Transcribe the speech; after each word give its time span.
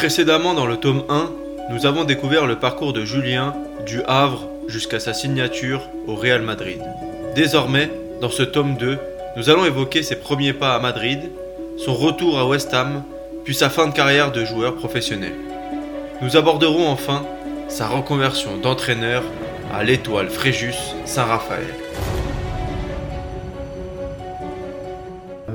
Précédemment 0.00 0.54
dans 0.54 0.64
le 0.64 0.78
tome 0.78 1.02
1, 1.10 1.30
nous 1.68 1.84
avons 1.84 2.04
découvert 2.04 2.46
le 2.46 2.58
parcours 2.58 2.94
de 2.94 3.04
Julien 3.04 3.54
du 3.84 4.00
Havre 4.08 4.48
jusqu'à 4.66 4.98
sa 4.98 5.12
signature 5.12 5.90
au 6.06 6.14
Real 6.14 6.40
Madrid. 6.40 6.80
Désormais, 7.34 7.90
dans 8.22 8.30
ce 8.30 8.42
tome 8.42 8.78
2, 8.78 8.98
nous 9.36 9.50
allons 9.50 9.66
évoquer 9.66 10.02
ses 10.02 10.16
premiers 10.16 10.54
pas 10.54 10.74
à 10.74 10.78
Madrid, 10.78 11.30
son 11.76 11.92
retour 11.92 12.38
à 12.38 12.46
West 12.46 12.72
Ham, 12.72 13.02
puis 13.44 13.54
sa 13.54 13.68
fin 13.68 13.88
de 13.88 13.92
carrière 13.92 14.32
de 14.32 14.42
joueur 14.42 14.74
professionnel. 14.74 15.34
Nous 16.22 16.34
aborderons 16.34 16.88
enfin 16.88 17.26
sa 17.68 17.86
reconversion 17.86 18.56
d'entraîneur 18.56 19.22
à 19.70 19.84
l'étoile 19.84 20.30
Fréjus 20.30 20.94
Saint-Raphaël. 21.04 21.74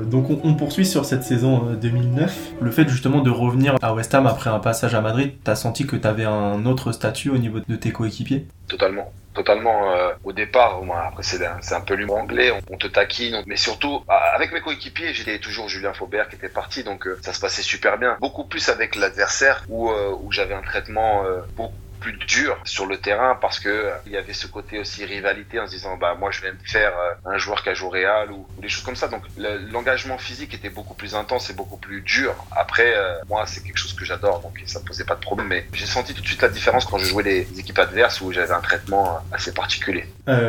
Donc 0.06 0.30
on, 0.30 0.54
poursuit 0.54 0.86
sur 0.86 1.04
cette 1.04 1.22
saison 1.22 1.70
euh, 1.70 1.74
2009. 1.74 2.52
Le 2.60 2.70
fait 2.70 2.88
justement 2.88 3.20
de 3.20 3.30
revenir 3.30 3.76
à 3.82 3.94
West 3.94 4.14
Ham 4.14 4.26
après 4.26 4.50
un 4.50 4.58
passage 4.58 4.94
à 4.94 5.00
Madrid, 5.00 5.32
t'as 5.44 5.56
senti 5.56 5.86
que 5.86 5.96
t'avais 5.96 6.24
un 6.24 6.64
autre 6.66 6.92
statut 6.92 7.30
au 7.30 7.38
niveau 7.38 7.60
de 7.60 7.76
tes 7.76 7.92
coéquipiers? 7.92 8.46
Totalement. 8.68 9.12
Totalement. 9.36 9.92
euh, 9.92 10.12
au 10.24 10.32
départ, 10.32 10.82
moi, 10.82 11.04
après 11.08 11.22
c'est 11.22 11.44
un, 11.44 11.80
peu 11.82 11.94
l'humour 11.94 12.16
anglais, 12.16 12.50
on, 12.70 12.78
te 12.78 12.86
taquine, 12.86 13.42
mais 13.46 13.56
surtout 13.56 14.02
ah, 14.08 14.32
avec 14.34 14.50
mes 14.52 14.62
coéquipiers, 14.62 15.12
j'étais 15.12 15.38
toujours 15.38 15.68
Julien 15.68 15.92
Faubert 15.92 16.28
qui 16.30 16.36
était 16.36 16.48
parti, 16.48 16.84
donc 16.84 17.06
euh, 17.06 17.18
ça 17.20 17.34
se 17.34 17.40
passait 17.40 17.62
super 17.62 17.98
bien. 17.98 18.16
Beaucoup 18.18 18.44
plus 18.44 18.70
avec 18.70 18.96
l'adversaire 18.96 19.62
où 19.68 19.90
euh, 19.90 20.14
j'avais 20.30 20.54
un 20.54 20.62
traitement 20.62 21.24
euh, 21.24 21.42
beaucoup 21.54 21.74
plus 22.06 22.26
dur 22.26 22.56
sur 22.64 22.86
le 22.86 22.98
terrain 22.98 23.36
parce 23.40 23.58
que 23.58 23.68
euh, 23.68 23.90
il 24.06 24.12
y 24.12 24.16
avait 24.16 24.32
ce 24.32 24.46
côté 24.46 24.78
aussi 24.78 25.04
rivalité 25.04 25.58
en 25.58 25.66
se 25.66 25.72
disant 25.72 25.96
bah 25.96 26.14
moi 26.18 26.30
je 26.30 26.40
vais 26.40 26.52
me 26.52 26.58
faire 26.64 26.92
euh, 26.96 27.34
un 27.34 27.38
joueur 27.38 27.62
qui 27.62 27.68
a 27.70 27.74
joué 27.74 27.86
Real 28.06 28.30
ou, 28.30 28.46
des 28.62 28.68
choses 28.68 28.84
comme 28.84 28.94
ça 28.96 29.08
donc 29.08 29.22
le- 29.36 29.58
l'engagement 29.72 30.18
physique 30.18 30.54
était 30.54 30.70
beaucoup 30.70 30.94
plus 30.94 31.14
intense 31.16 31.50
et 31.50 31.54
beaucoup 31.54 31.78
plus 31.78 32.02
dur 32.02 32.32
après 32.56 32.94
euh, 32.96 33.14
moi 33.28 33.44
c'est 33.46 33.62
quelque 33.64 33.78
chose 33.78 33.92
que 33.94 34.04
j'adore 34.04 34.40
donc 34.40 34.62
ça 34.66 34.80
posait 34.86 35.04
pas 35.04 35.16
de 35.16 35.20
problème 35.20 35.48
mais 35.48 35.66
j'ai 35.72 35.86
senti 35.86 36.14
tout 36.14 36.22
de 36.22 36.26
suite 36.26 36.42
la 36.42 36.48
différence 36.48 36.84
quand 36.84 36.98
je 36.98 37.06
jouais 37.06 37.24
les 37.24 37.40
équipes 37.58 37.78
adverses 37.78 38.20
où 38.20 38.30
j'avais 38.32 38.54
un 38.54 38.60
traitement 38.60 39.18
assez 39.32 39.52
particulier 39.52 40.04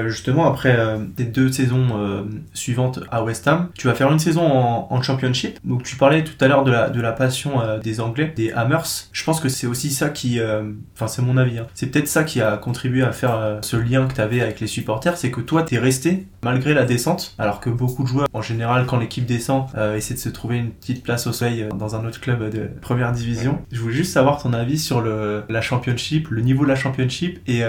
justement, 0.08 0.52
après 0.52 0.76
euh, 0.76 0.98
deux 1.20 1.52
saisons 1.52 2.28
suivantes 2.54 3.00
à 3.12 3.24
West 3.24 3.48
Ham, 3.48 3.70
tu 3.78 3.86
vas 3.86 3.94
faire 3.94 4.12
une 4.12 4.18
saison 4.18 4.42
en, 4.42 4.88
en 4.90 5.02
Championship. 5.04 5.60
Donc 5.64 5.84
tu 5.84 5.96
parlais 5.98 6.24
tout 6.24 6.34
à 6.44 6.48
l'heure 6.48 6.64
de 6.64 6.72
la, 6.72 6.90
de 6.90 7.00
la 7.00 7.12
passion 7.12 7.78
des 7.78 8.02
Anglais, 8.02 8.34
des 8.36 8.52
Hammers. 8.52 8.88
Je 9.12 9.24
pense 9.24 9.40
que 9.40 9.50
c'est 9.50 9.68
aussi 9.68 9.92
ça 9.92 10.10
qui... 10.10 10.40
Enfin, 10.96 11.08
c'est 11.08 11.22
mon 11.22 11.38
avis. 11.38 11.47
Hein. 11.58 11.68
C'est 11.74 11.88
peut-être 11.88 12.08
ça 12.08 12.24
qui 12.24 12.42
a 12.42 12.58
contribué 12.58 13.04
à 13.04 13.12
faire 13.12 13.36
euh, 13.36 13.60
ce 13.62 13.78
lien 13.78 14.08
que 14.08 14.14
tu 14.14 14.22
avais 14.22 14.42
avec 14.42 14.60
les 14.60 14.68
supporters. 14.68 15.18
C'est 15.18 15.32
que 15.32 15.42
toi, 15.42 15.64
t'es 15.64 15.78
resté 15.78 16.26
malgré 16.44 16.74
la 16.74 16.86
descente. 16.86 17.36
Alors 17.38 17.60
que 17.60 17.70
beaucoup 17.70 18.04
de 18.04 18.08
joueurs, 18.08 18.28
en 18.34 18.42
général, 18.42 18.86
quand 18.86 18.98
l'équipe 18.98 19.26
descend, 19.26 19.68
euh, 19.76 19.96
essaient 19.96 20.14
de 20.16 20.20
se 20.20 20.30
trouver 20.30 20.58
une 20.58 20.72
petite 20.72 21.04
place 21.04 21.28
au 21.28 21.34
soleil 21.34 21.64
euh, 21.64 21.70
dans 21.70 21.96
un 21.96 22.06
autre 22.06 22.20
club 22.20 22.50
de 22.50 22.70
première 22.82 23.12
division. 23.12 23.60
Je 23.72 23.80
voulais 23.80 23.96
juste 23.96 24.14
savoir 24.14 24.42
ton 24.42 24.54
avis 24.54 24.80
sur 24.80 25.02
le, 25.02 25.44
la 25.50 25.62
Championship, 25.62 26.28
le 26.30 26.42
niveau 26.42 26.64
de 26.64 26.70
la 26.70 26.76
Championship 26.76 27.40
et 27.48 27.62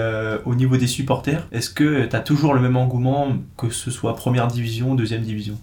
au 0.45 0.55
niveau 0.55 0.77
des 0.77 0.87
supporters. 0.87 1.47
Est-ce 1.51 1.69
que 1.69 2.05
tu 2.05 2.15
as 2.15 2.19
toujours 2.19 2.53
le 2.53 2.61
même 2.61 2.75
engouement 2.77 3.33
que 3.57 3.69
ce 3.69 3.91
soit 3.91 4.15
première 4.15 4.47
division, 4.47 4.95
deuxième 4.95 5.21
division? 5.21 5.57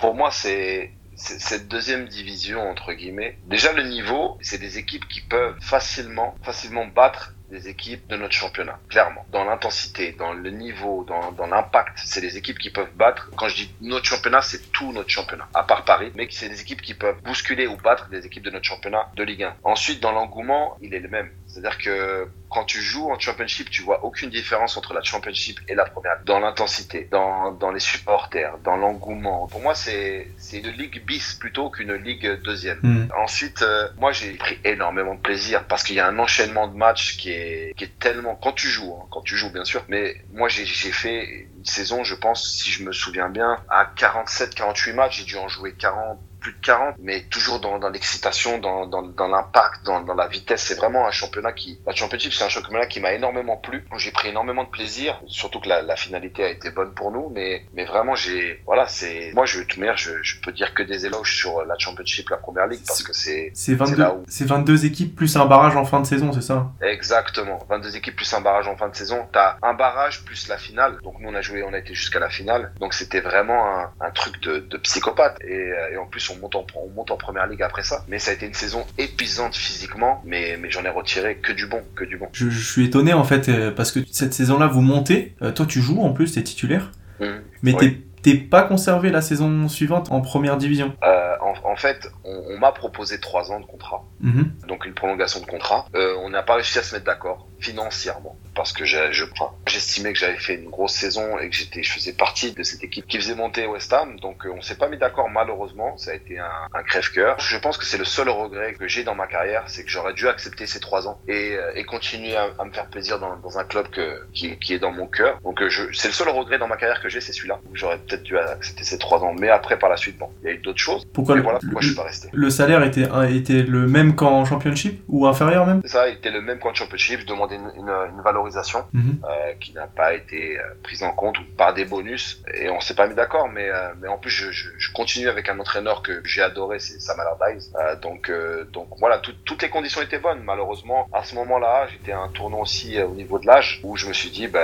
Pour 0.00 0.14
moi 0.14 0.30
c'est- 0.32 0.90
cette 1.16 1.68
deuxième 1.68 2.08
division 2.08 2.68
entre 2.70 2.92
guillemets 2.92 3.38
déjà 3.46 3.72
le 3.72 3.84
niveau 3.84 4.36
c'est 4.42 4.58
des 4.58 4.78
équipes 4.78 5.08
qui 5.08 5.22
peuvent 5.22 5.56
facilement 5.60 6.34
facilement 6.42 6.86
battre 6.86 7.32
des 7.50 7.68
équipes 7.68 8.06
de 8.08 8.16
notre 8.16 8.34
championnat 8.34 8.78
clairement. 8.88 9.24
Dans 9.30 9.44
l'intensité 9.44 10.12
dans 10.12 10.32
le 10.32 10.50
niveau 10.50 11.04
dans, 11.04 11.32
dans 11.32 11.46
l'impact 11.46 11.98
c'est 12.04 12.20
des 12.20 12.36
équipes 12.36 12.58
qui 12.58 12.70
peuvent 12.70 12.92
battre. 12.96 13.30
Quand 13.36 13.48
je 13.48 13.56
dis 13.56 13.74
notre 13.80 14.04
championnat 14.04 14.42
c'est 14.42 14.72
tout 14.72 14.92
notre 14.92 15.10
championnat 15.10 15.48
à 15.54 15.62
part 15.62 15.84
Paris 15.84 16.12
mais 16.14 16.28
c'est 16.30 16.48
des 16.48 16.60
équipes 16.60 16.82
qui 16.82 16.94
peuvent 16.94 17.20
bousculer 17.22 17.66
ou 17.66 17.76
battre 17.76 18.08
des 18.08 18.26
équipes 18.26 18.42
de 18.42 18.50
notre 18.50 18.64
championnat 18.64 19.10
de 19.14 19.22
Ligue 19.22 19.44
1 19.44 19.56
ensuite 19.64 20.00
dans 20.00 20.12
l'engouement 20.12 20.76
il 20.80 20.94
est 20.94 21.00
le 21.00 21.08
même 21.08 21.30
c'est-à-dire 21.56 21.78
que 21.78 22.28
quand 22.50 22.64
tu 22.64 22.82
joues 22.82 23.10
en 23.10 23.18
championship, 23.18 23.70
tu 23.70 23.80
vois 23.80 24.04
aucune 24.04 24.28
différence 24.28 24.76
entre 24.76 24.92
la 24.92 25.02
championship 25.02 25.58
et 25.68 25.74
la 25.74 25.86
première. 25.86 26.18
Dans 26.26 26.38
l'intensité, 26.38 27.08
dans, 27.10 27.52
dans 27.52 27.70
les 27.70 27.80
supporters, 27.80 28.58
dans 28.62 28.76
l'engouement. 28.76 29.46
Pour 29.46 29.62
moi, 29.62 29.74
c'est, 29.74 30.28
une 30.52 30.68
ligue 30.68 31.02
bis 31.04 31.34
plutôt 31.34 31.70
qu'une 31.70 31.94
ligue 31.94 32.42
deuxième. 32.42 32.78
Hmm. 32.82 33.08
Ensuite, 33.16 33.62
euh, 33.62 33.88
moi, 33.96 34.12
j'ai 34.12 34.32
pris 34.34 34.58
énormément 34.64 35.14
de 35.14 35.20
plaisir 35.20 35.64
parce 35.66 35.82
qu'il 35.82 35.96
y 35.96 36.00
a 36.00 36.06
un 36.06 36.18
enchaînement 36.18 36.68
de 36.68 36.76
matchs 36.76 37.16
qui 37.16 37.30
est, 37.30 37.74
qui 37.74 37.84
est 37.84 37.98
tellement, 37.98 38.34
quand 38.34 38.52
tu 38.52 38.68
joues, 38.68 38.94
hein, 39.00 39.06
quand 39.10 39.22
tu 39.22 39.36
joues, 39.36 39.50
bien 39.50 39.64
sûr. 39.64 39.82
Mais 39.88 40.22
moi, 40.34 40.48
j'ai, 40.48 40.66
fait 40.66 41.48
une 41.56 41.64
saison, 41.64 42.04
je 42.04 42.14
pense, 42.14 42.52
si 42.52 42.70
je 42.70 42.84
me 42.84 42.92
souviens 42.92 43.30
bien, 43.30 43.58
à 43.70 43.90
47, 43.96 44.54
48 44.54 44.92
matchs, 44.92 45.18
j'ai 45.20 45.24
dû 45.24 45.36
en 45.36 45.48
jouer 45.48 45.72
40, 45.72 46.18
plus 46.40 46.52
de 46.52 46.58
40, 46.62 46.96
mais 46.98 47.22
toujours 47.30 47.60
dans, 47.60 47.78
dans 47.78 47.88
l'excitation, 47.88 48.58
dans, 48.58 48.86
dans, 48.86 49.02
dans 49.02 49.28
l'impact, 49.28 49.84
dans, 49.84 50.00
dans 50.00 50.14
la 50.14 50.26
vitesse. 50.28 50.62
C'est 50.62 50.74
vraiment 50.76 51.06
un 51.06 51.10
championnat 51.10 51.52
qui, 51.52 51.80
la 51.86 51.94
championship, 51.94 52.32
c'est 52.32 52.44
un 52.44 52.48
championnat 52.48 52.86
qui 52.86 53.00
m'a 53.00 53.12
énormément 53.12 53.56
plu. 53.56 53.84
J'ai 53.98 54.10
pris 54.12 54.28
énormément 54.28 54.64
de 54.64 54.68
plaisir, 54.70 55.20
surtout 55.26 55.60
que 55.60 55.68
la, 55.68 55.82
la 55.82 55.96
finalité 55.96 56.44
a 56.44 56.48
été 56.48 56.70
bonne 56.70 56.92
pour 56.94 57.10
nous, 57.10 57.30
mais, 57.34 57.64
mais 57.74 57.84
vraiment, 57.84 58.14
j'ai, 58.14 58.62
voilà, 58.66 58.86
c'est, 58.86 59.32
moi, 59.34 59.46
je, 59.46 59.58
de 59.60 59.64
toute 59.64 59.78
manière, 59.78 59.96
je, 59.96 60.22
je 60.22 60.40
peux 60.40 60.52
dire 60.52 60.74
que 60.74 60.82
des 60.82 61.06
éloges 61.06 61.36
sur 61.36 61.64
la 61.64 61.76
championship, 61.78 62.28
la 62.30 62.36
première 62.36 62.66
ligue, 62.66 62.82
parce 62.86 63.02
que 63.02 63.12
c'est, 63.12 63.50
C'est 63.54 63.72
C'est 63.72 63.74
22, 63.74 63.96
là 64.02 64.14
où- 64.14 64.24
c'est 64.28 64.46
22 64.46 64.84
équipes 64.86 65.14
plus 65.16 65.36
un 65.36 65.46
barrage 65.46 65.76
en 65.76 65.84
fin 65.84 66.00
de 66.00 66.06
saison, 66.06 66.32
c'est 66.32 66.42
ça? 66.42 66.70
Exactement. 66.82 67.58
22 67.68 67.96
équipes 67.96 68.16
plus 68.16 68.32
un 68.34 68.40
barrage 68.40 68.68
en 68.68 68.76
fin 68.76 68.88
de 68.88 68.94
saison. 68.96 69.28
T'as 69.32 69.56
un 69.62 69.74
barrage 69.74 70.24
plus 70.24 70.48
la 70.48 70.56
finale. 70.58 70.98
Donc 71.02 71.16
nous 71.20 71.28
on 71.28 71.34
a 71.34 71.40
joué, 71.40 71.62
on 71.62 71.72
a 71.72 71.78
été 71.78 71.94
jusqu'à 71.94 72.18
la 72.18 72.28
finale. 72.30 72.72
Donc 72.80 72.94
c'était 72.94 73.20
vraiment 73.20 73.66
un, 73.78 73.90
un 74.00 74.10
truc 74.10 74.40
de, 74.42 74.58
de 74.58 74.76
psychopathe. 74.78 75.36
Et, 75.42 75.70
et 75.92 75.96
en 75.96 76.06
plus 76.06 76.28
on 76.30 76.35
monte 76.40 76.54
en, 76.56 76.66
on 76.76 76.88
monte 76.94 77.10
en 77.10 77.16
première 77.16 77.46
ligue 77.46 77.62
après 77.62 77.82
ça. 77.82 78.04
Mais 78.08 78.18
ça 78.18 78.30
a 78.30 78.34
été 78.34 78.46
une 78.46 78.54
saison 78.54 78.84
épuisante 78.98 79.54
physiquement. 79.56 80.22
Mais, 80.24 80.56
mais 80.60 80.70
j'en 80.70 80.84
ai 80.84 80.88
retiré 80.88 81.36
que 81.36 81.52
du 81.52 81.66
bon, 81.66 81.82
que 81.94 82.04
du 82.04 82.16
bon. 82.16 82.28
je, 82.32 82.48
je 82.48 82.70
suis 82.72 82.84
étonné 82.86 83.12
en 83.12 83.24
fait 83.24 83.48
euh, 83.48 83.70
parce 83.70 83.92
que 83.92 84.00
cette 84.10 84.34
saison-là 84.34 84.66
vous 84.66 84.80
montez. 84.82 85.34
Euh, 85.42 85.52
toi 85.52 85.66
tu 85.66 85.80
joues 85.80 86.00
en 86.02 86.12
plus, 86.12 86.32
t'es 86.32 86.42
titulaire, 86.42 86.92
Mhm. 87.20 87.40
mais 87.62 87.74
Oui. 87.74 88.05
T'es 88.26 88.34
pas 88.34 88.62
conservé 88.62 89.10
la 89.10 89.22
saison 89.22 89.68
suivante 89.68 90.10
en 90.10 90.20
première 90.20 90.56
division? 90.56 90.94
Euh, 91.04 91.36
en, 91.40 91.54
en 91.72 91.76
fait, 91.76 92.08
on, 92.24 92.42
on 92.50 92.58
m'a 92.58 92.72
proposé 92.72 93.20
trois 93.20 93.52
ans 93.52 93.60
de 93.60 93.66
contrat. 93.66 94.02
Mhm. 94.20 94.50
donc 94.66 94.86
une 94.86 94.94
prolongation 94.94 95.40
de 95.40 95.46
contrat. 95.46 95.86
Euh, 95.94 96.14
on 96.24 96.30
n'a 96.30 96.42
pas 96.42 96.54
réussi 96.54 96.78
à 96.78 96.82
se 96.82 96.94
mettre 96.94 97.04
d'accord 97.04 97.46
financièrement 97.60 98.36
parce 98.54 98.72
que 98.72 98.84
je, 98.84 98.98
enfin, 99.32 99.52
j'estimais 99.66 100.12
que 100.12 100.18
j'avais 100.18 100.38
fait 100.38 100.54
une 100.54 100.70
grosse 100.70 100.94
saison 100.94 101.38
et 101.38 101.50
que 101.50 101.54
j'étais, 101.54 101.82
je 101.82 101.92
faisais 101.92 102.14
partie 102.14 102.52
de 102.52 102.62
cette 102.62 102.82
équipe 102.82 103.06
qui 103.06 103.18
faisait 103.18 103.34
monter 103.34 103.66
West 103.66 103.92
Ham. 103.92 104.18
Donc 104.20 104.44
euh, 104.46 104.50
on 104.56 104.62
s'est 104.62 104.76
pas 104.76 104.88
mis 104.88 104.98
d'accord 104.98 105.28
malheureusement. 105.28 105.96
Ça 105.98 106.10
a 106.12 106.14
été 106.14 106.38
un, 106.38 106.50
un 106.72 106.82
crève-cœur. 106.82 107.38
Je 107.38 107.58
pense 107.58 107.76
que 107.78 107.84
c'est 107.84 107.98
le 107.98 108.04
seul 108.06 108.28
regret 108.30 108.72
que 108.74 108.88
j'ai 108.88 109.04
dans 109.04 109.14
ma 109.14 109.26
carrière, 109.26 109.64
c'est 109.66 109.84
que 109.84 109.90
j'aurais 109.90 110.14
dû 110.14 110.26
accepter 110.28 110.66
ces 110.66 110.80
trois 110.80 111.06
ans 111.06 111.20
et, 111.28 111.56
euh, 111.56 111.72
et 111.74 111.84
continuer 111.84 112.34
à, 112.36 112.48
à 112.58 112.64
me 112.64 112.72
faire 112.72 112.86
plaisir 112.88 113.18
dans, 113.18 113.36
dans 113.36 113.58
un 113.58 113.64
club 113.64 113.88
que, 113.88 114.26
qui, 114.32 114.58
qui 114.58 114.72
est 114.74 114.78
dans 114.78 114.92
mon 114.92 115.06
cœur. 115.06 115.38
Donc 115.44 115.60
euh, 115.62 115.68
je, 115.68 115.82
c'est 115.92 116.08
le 116.08 116.14
seul 116.14 116.28
regret 116.30 116.58
dans 116.58 116.68
ma 116.68 116.76
carrière 116.78 117.02
que 117.02 117.08
j'ai, 117.10 117.20
c'est 117.20 117.32
celui-là. 117.34 117.60
J'aurais 117.74 117.98
peut-être 117.98 118.15
dû 118.22 118.38
accepter 118.38 118.84
ces 118.84 118.98
trois 118.98 119.22
ans, 119.22 119.34
mais 119.38 119.48
après 119.48 119.78
par 119.78 119.88
la 119.90 119.96
suite, 119.96 120.18
bon, 120.18 120.28
il 120.42 120.46
y 120.48 120.50
a 120.50 120.54
eu 120.54 120.58
d'autres 120.58 120.78
choses. 120.78 121.04
Pourquoi 121.12 121.34
le, 121.36 121.42
voilà, 121.42 121.58
le- 121.62 121.70
moi 121.72 121.80
je 121.80 121.88
suis 121.88 121.96
pas 121.96 122.04
resté. 122.04 122.28
le 122.32 122.50
salaire 122.50 122.82
était, 122.84 123.08
était 123.30 123.62
le 123.62 123.86
même 123.86 124.14
qu'en 124.14 124.44
championship 124.44 125.02
ou 125.08 125.26
inférieur 125.26 125.66
même? 125.66 125.82
Ça, 125.84 126.08
il 126.08 126.14
était 126.14 126.30
le 126.30 126.40
même 126.40 126.58
qu'en 126.58 126.74
championship. 126.74 127.20
Je 127.20 127.26
demandais 127.26 127.56
une, 127.56 127.70
une, 127.76 127.88
une 128.14 128.20
valorisation 128.22 128.84
Mhm. 128.92 129.18
euh, 129.24 129.52
qui 129.60 129.72
n'a 129.72 129.86
pas 129.86 130.14
été 130.14 130.58
euh, 130.58 130.62
prise 130.82 131.02
en 131.02 131.12
compte 131.12 131.38
ou 131.38 131.42
par 131.56 131.74
des 131.74 131.84
bonus. 131.84 132.42
Et 132.54 132.68
on 132.70 132.80
s'est 132.80 132.94
pas 132.94 133.06
mis 133.06 133.14
d'accord. 133.14 133.48
Mais, 133.48 133.68
euh, 133.68 133.88
mais 134.00 134.08
en 134.08 134.18
plus, 134.18 134.30
je, 134.30 134.50
je, 134.50 134.68
je 134.78 134.92
continue 134.92 135.28
avec 135.28 135.48
un 135.48 135.58
entraîneur 135.58 136.02
que 136.02 136.20
j'ai 136.24 136.42
adoré, 136.42 136.78
c'est 136.78 137.00
Sam 137.00 137.18
Allardyce. 137.20 137.72
Euh, 137.80 137.96
donc, 137.96 138.30
donc 138.72 138.88
voilà, 138.98 139.18
tout- 139.18 139.32
toutes 139.44 139.62
les 139.62 139.68
conditions 139.68 140.02
étaient 140.02 140.18
bonnes. 140.18 140.42
Malheureusement, 140.44 141.08
à 141.12 141.24
ce 141.24 141.34
moment-là, 141.36 141.86
j'étais 141.90 142.12
à 142.12 142.18
un 142.20 142.28
tournant 142.28 142.60
aussi 142.60 143.00
au 143.02 143.14
niveau 143.14 143.38
de 143.38 143.46
l'âge 143.46 143.80
où 143.82 143.96
je 143.96 144.06
me 144.08 144.12
suis 144.12 144.30
dit, 144.30 144.46
ben, 144.48 144.60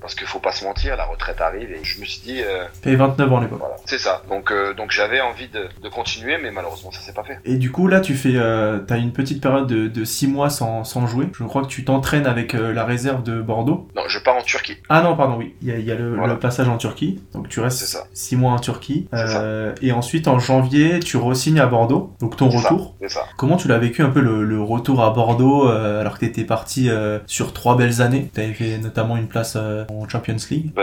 parce 0.00 0.14
qu'il 0.14 0.26
faut 0.26 0.38
pas 0.40 0.52
se 0.52 0.64
mentir, 0.64 0.96
la 0.96 1.04
retraite 1.04 1.40
arrive. 1.40 1.70
Et 1.72 1.84
je 1.84 2.00
me 2.00 2.04
suis 2.04 2.20
dit, 2.22 2.42
T'avais 2.82 2.96
29 2.96 3.32
ans 3.32 3.38
à 3.38 3.40
l'époque. 3.42 3.58
voilà, 3.60 3.76
c'est 3.86 3.98
ça. 3.98 4.22
Donc, 4.28 4.50
euh, 4.50 4.74
donc 4.74 4.90
j'avais 4.90 5.20
envie 5.20 5.48
de, 5.48 5.68
de 5.82 5.88
continuer, 5.88 6.36
mais 6.42 6.50
malheureusement, 6.50 6.90
ça 6.90 7.00
s'est 7.00 7.12
pas 7.12 7.22
fait. 7.22 7.38
Et 7.44 7.56
du 7.56 7.70
coup, 7.70 7.86
là, 7.86 8.00
tu 8.00 8.14
fais, 8.14 8.32
euh, 8.34 8.78
t'as 8.78 8.98
une 8.98 9.12
petite 9.12 9.40
période 9.40 9.66
de, 9.66 9.86
de 9.88 10.04
6 10.04 10.26
mois 10.28 10.50
sans, 10.50 10.82
sans 10.84 11.06
jouer. 11.06 11.28
Je 11.38 11.44
crois 11.44 11.62
que 11.62 11.68
tu 11.68 11.84
t'entraînes 11.84 12.26
avec 12.26 12.54
euh, 12.54 12.72
la 12.72 12.84
réserve 12.84 13.22
de 13.22 13.40
Bordeaux. 13.40 13.88
Non, 13.94 14.02
je 14.08 14.18
pars 14.18 14.36
en 14.36 14.42
Turquie. 14.42 14.78
Ah 14.88 15.02
non, 15.02 15.16
pardon, 15.16 15.36
oui. 15.38 15.54
Il 15.62 15.68
y 15.68 15.72
a, 15.72 15.76
il 15.78 15.84
y 15.84 15.92
a 15.92 15.94
le, 15.94 16.16
Voilà. 16.16 16.32
le 16.34 16.38
passage 16.40 16.68
en 16.68 16.76
Turquie. 16.76 17.20
Donc 17.34 17.48
tu 17.48 17.60
restes 17.60 17.84
ça. 17.84 18.04
6 18.14 18.36
mois 18.36 18.52
en 18.52 18.58
Turquie. 18.58 19.08
Et 19.80 19.92
ensuite, 19.92 20.26
en 20.28 20.38
janvier, 20.38 20.98
tu 21.00 21.16
re-signes 21.16 21.60
à 21.60 21.66
Bordeaux. 21.66 22.12
Donc 22.20 22.36
ton 22.36 22.50
ça, 22.50 22.68
retour. 22.68 22.94
C'est 23.00 23.10
ça. 23.10 23.26
Comment 23.36 23.56
tu 23.56 23.68
l'as 23.68 23.78
vécu 23.78 24.02
un 24.02 24.10
peu 24.10 24.20
le, 24.20 24.44
le 24.44 24.60
retour 24.60 25.02
à 25.02 25.10
Bordeaux 25.10 25.68
alors 25.68 26.14
que 26.14 26.20
t'étais 26.20 26.44
parti 26.44 26.90
sur 27.26 27.52
trois 27.52 27.76
belles 27.76 28.02
années? 28.02 28.28
T'avais 28.34 28.52
fait 28.54 28.78
notamment 28.78 29.16
une 29.16 29.28
place 29.28 29.56
en 29.56 30.08
Champions 30.08 30.36
League. 30.50 30.72
Ben, 30.74 30.82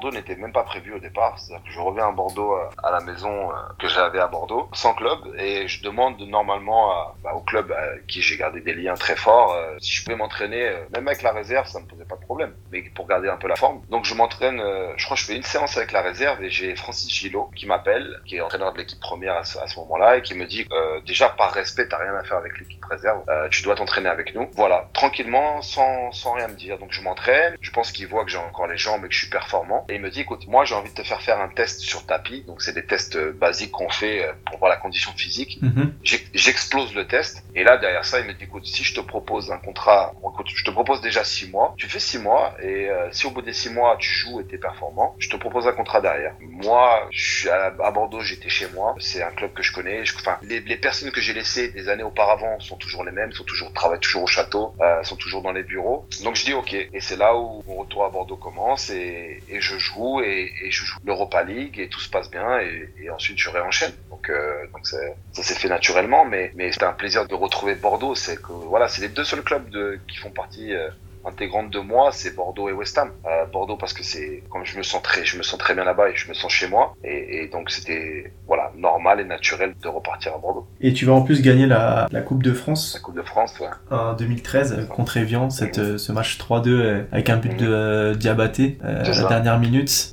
Bordeaux 0.00 0.16
n'était 0.16 0.36
même 0.36 0.52
pas 0.52 0.62
prévu 0.62 0.94
au 0.94 0.98
départ. 0.98 1.38
C'est-à-dire 1.38 1.62
que 1.66 1.70
je 1.70 1.78
reviens 1.78 2.08
à 2.08 2.12
Bordeaux 2.12 2.54
euh, 2.54 2.64
à 2.82 2.90
la 2.90 3.00
maison 3.00 3.50
euh, 3.50 3.54
que 3.78 3.86
j'avais 3.86 4.18
à 4.18 4.28
Bordeaux, 4.28 4.68
sans 4.72 4.94
club, 4.94 5.18
et 5.36 5.68
je 5.68 5.82
demande 5.82 6.18
normalement 6.20 6.90
à, 6.90 7.14
bah, 7.22 7.34
au 7.34 7.40
club 7.40 7.70
à 7.72 7.98
qui 8.08 8.22
j'ai 8.22 8.38
gardé 8.38 8.62
des 8.62 8.72
liens 8.72 8.94
très 8.94 9.14
forts 9.16 9.52
euh, 9.52 9.76
si 9.78 9.92
je 9.92 10.04
pouvais 10.04 10.16
m'entraîner, 10.16 10.72
même 10.94 11.06
avec 11.06 11.20
la 11.20 11.32
réserve, 11.32 11.66
ça 11.66 11.80
me 11.80 11.86
posait 11.86 12.06
pas 12.06 12.16
de 12.16 12.22
problème, 12.22 12.54
mais 12.72 12.82
pour 12.94 13.06
garder 13.06 13.28
un 13.28 13.36
peu 13.36 13.46
la 13.48 13.56
forme. 13.56 13.82
Donc 13.90 14.06
je 14.06 14.14
m'entraîne, 14.14 14.62
je 14.96 15.04
crois 15.04 15.16
que 15.16 15.20
je 15.20 15.26
fais 15.26 15.36
une 15.36 15.42
séance 15.42 15.76
avec 15.76 15.92
la 15.92 16.00
réserve 16.00 16.42
et 16.42 16.50
j'ai 16.50 16.74
Francis 16.76 17.12
Gillot 17.12 17.50
qui 17.54 17.66
m'appelle, 17.66 18.20
qui 18.26 18.36
est 18.36 18.40
entraîneur 18.40 18.72
de 18.72 18.78
l'équipe 18.78 19.00
première 19.00 19.36
à 19.36 19.44
ce, 19.44 19.58
ce 19.66 19.78
moment-là 19.80 20.16
et 20.16 20.22
qui 20.22 20.34
me 20.34 20.46
dit 20.46 20.66
déjà 21.06 21.28
par 21.28 21.52
respect, 21.52 21.88
t'as 21.88 21.98
rien 21.98 22.14
à 22.14 22.22
faire 22.24 22.38
avec 22.38 22.58
l'équipe 22.58 22.84
réserve, 22.84 23.22
tu 23.50 23.62
dois 23.62 23.74
t'entraîner 23.74 24.08
avec 24.08 24.34
nous. 24.34 24.48
Voilà, 24.54 24.88
tranquillement, 24.94 25.60
sans, 25.62 26.12
sans 26.12 26.32
rien 26.32 26.48
me 26.48 26.54
dire. 26.54 26.78
Donc 26.78 26.92
je 26.92 27.02
m'entraîne, 27.02 27.56
je 27.60 27.70
pense 27.70 27.92
qu'il 27.92 28.06
voit 28.06 28.24
que 28.24 28.30
j'ai 28.30 28.38
encore 28.38 28.66
les 28.66 28.78
jambes 28.78 29.04
et 29.04 29.08
que 29.08 29.14
je 29.14 29.20
suis 29.20 29.30
performant. 29.30 29.84
Et 29.90 29.96
il 29.96 30.00
me 30.00 30.10
dit, 30.10 30.20
écoute, 30.20 30.46
moi 30.46 30.64
j'ai 30.64 30.76
envie 30.76 30.90
de 30.90 30.94
te 30.94 31.02
faire 31.02 31.20
faire 31.20 31.40
un 31.40 31.48
test 31.48 31.80
sur 31.80 32.06
tapis. 32.06 32.42
Donc 32.42 32.62
c'est 32.62 32.72
des 32.72 32.84
tests 32.84 33.16
euh, 33.16 33.32
basiques 33.32 33.72
qu'on 33.72 33.88
fait 33.88 34.24
euh, 34.24 34.32
pour 34.46 34.58
voir 34.58 34.70
la 34.70 34.76
condition 34.76 35.10
physique. 35.16 35.58
Mhm. 35.60 35.94
J'explose 36.32 36.94
le 36.94 37.06
test. 37.06 37.42
Et 37.56 37.64
là, 37.64 37.76
derrière 37.76 38.04
ça, 38.04 38.20
il 38.20 38.26
me 38.26 38.32
dit, 38.32 38.44
écoute, 38.44 38.66
si 38.66 38.84
je 38.84 38.94
te 38.94 39.00
propose 39.00 39.50
un 39.50 39.58
contrat, 39.58 40.12
écoute, 40.32 40.46
je 40.54 40.64
te 40.64 40.70
propose 40.70 41.00
déjà 41.00 41.24
six 41.24 41.50
mois, 41.50 41.74
tu 41.76 41.88
fais 41.88 41.98
six 41.98 42.18
mois. 42.18 42.54
Et 42.62 42.88
euh, 42.88 43.08
si 43.10 43.26
au 43.26 43.30
bout 43.30 43.42
des 43.42 43.52
six 43.52 43.70
mois, 43.70 43.96
tu 43.98 44.08
joues 44.08 44.40
et 44.40 44.44
t'es 44.44 44.58
performant, 44.58 45.16
je 45.18 45.28
te 45.28 45.36
propose 45.36 45.66
un 45.66 45.72
contrat 45.72 46.00
derrière. 46.00 46.34
Moi, 46.40 47.08
je 47.10 47.38
suis 47.40 47.48
à, 47.48 47.70
Bordeaux, 47.90 48.20
j'étais 48.20 48.48
chez 48.48 48.68
moi. 48.74 48.94
C'est 49.00 49.22
un 49.22 49.32
club 49.32 49.52
que 49.54 49.62
je 49.64 49.72
connais. 49.72 50.02
enfin, 50.16 50.38
les, 50.42 50.60
les, 50.60 50.76
personnes 50.76 51.10
que 51.10 51.20
j'ai 51.20 51.34
laissées 51.34 51.68
des 51.68 51.88
années 51.88 52.04
auparavant 52.04 52.60
sont 52.60 52.76
toujours 52.76 53.04
les 53.04 53.12
mêmes, 53.12 53.32
sont 53.32 53.44
toujours 53.44 53.72
travaillent 53.72 53.98
toujours 53.98 54.22
au 54.22 54.28
château, 54.28 54.72
euh, 54.80 55.02
sont 55.02 55.16
toujours 55.16 55.42
dans 55.42 55.52
les 55.52 55.64
bureaux. 55.64 56.06
Donc 56.22 56.36
je 56.36 56.44
dis 56.44 56.52
ok. 56.52 56.74
Et 56.74 57.00
c'est 57.00 57.16
là 57.16 57.36
où 57.36 57.62
mon 57.66 57.76
retour 57.76 58.04
à 58.04 58.10
Bordeaux 58.10 58.36
commence 58.36 58.90
et, 58.90 59.42
et 59.48 59.60
je 59.60 59.79
joue 59.80 60.20
et, 60.20 60.52
je 60.70 60.84
joue 60.84 60.98
l'Europa 61.04 61.42
League 61.42 61.78
et 61.80 61.88
tout 61.88 62.00
se 62.00 62.08
passe 62.08 62.30
bien 62.30 62.60
et, 62.60 63.10
ensuite 63.10 63.38
je 63.38 63.50
réenchaîne. 63.50 63.92
Donc, 64.10 64.30
euh, 64.30 64.66
ça 64.82 65.42
s'est 65.42 65.54
fait 65.54 65.68
naturellement, 65.68 66.24
mais, 66.24 66.52
mais 66.54 66.70
c'était 66.72 66.84
un 66.84 66.92
plaisir 66.92 67.26
de 67.26 67.34
retrouver 67.34 67.74
Bordeaux. 67.74 68.14
C'est 68.14 68.40
que 68.40 68.52
voilà, 68.52 68.88
c'est 68.88 69.02
les 69.02 69.08
deux 69.08 69.24
seuls 69.24 69.42
clubs 69.42 69.68
qui 70.06 70.16
font 70.18 70.30
partie 70.30 70.74
euh, 70.74 70.88
intégrante 71.24 71.70
de 71.70 71.78
moi, 71.78 72.10
c'est 72.12 72.34
Bordeaux 72.34 72.68
et 72.68 72.72
West 72.72 72.96
Ham. 72.98 73.10
Euh, 73.26 73.46
Bordeaux 73.46 73.76
parce 73.76 73.92
que 73.92 74.02
c'est 74.02 74.42
comme 74.50 74.64
je 74.64 74.76
me 74.78 74.82
sens 74.82 75.02
très, 75.02 75.24
je 75.24 75.36
me 75.36 75.42
sens 75.42 75.58
très 75.58 75.74
bien 75.74 75.84
là-bas 75.84 76.10
et 76.10 76.16
je 76.16 76.28
me 76.28 76.34
sens 76.34 76.52
chez 76.52 76.68
moi 76.68 76.94
et, 77.04 77.42
et 77.42 77.48
donc 77.48 77.70
c'était 77.70 78.32
voilà 78.46 78.72
normal 78.76 79.20
et 79.20 79.24
naturel 79.24 79.74
de 79.82 79.88
repartir 79.88 80.34
à 80.34 80.38
Bordeaux. 80.38 80.66
Et 80.80 80.92
tu 80.92 81.04
vas 81.04 81.12
en 81.12 81.22
plus 81.22 81.42
gagner 81.42 81.66
la, 81.66 82.06
la 82.10 82.20
Coupe 82.22 82.42
de 82.42 82.52
France. 82.52 82.94
La 82.94 83.00
Coupe 83.00 83.16
de 83.16 83.22
France, 83.22 83.58
ouais. 83.60 83.68
En 83.90 84.14
2013 84.14 84.88
contre 84.88 85.16
Evian, 85.16 85.50
cette, 85.50 85.78
mmh. 85.78 85.98
ce 85.98 86.12
match 86.12 86.38
3-2 86.38 86.68
euh, 86.68 87.02
avec 87.12 87.30
un 87.30 87.36
but 87.36 87.52
mmh. 87.52 87.56
de 87.56 87.66
euh, 87.68 88.14
Diabaté 88.14 88.78
euh, 88.84 89.04
à 89.04 89.22
la 89.22 89.28
dernière 89.28 89.58
minute. 89.58 90.12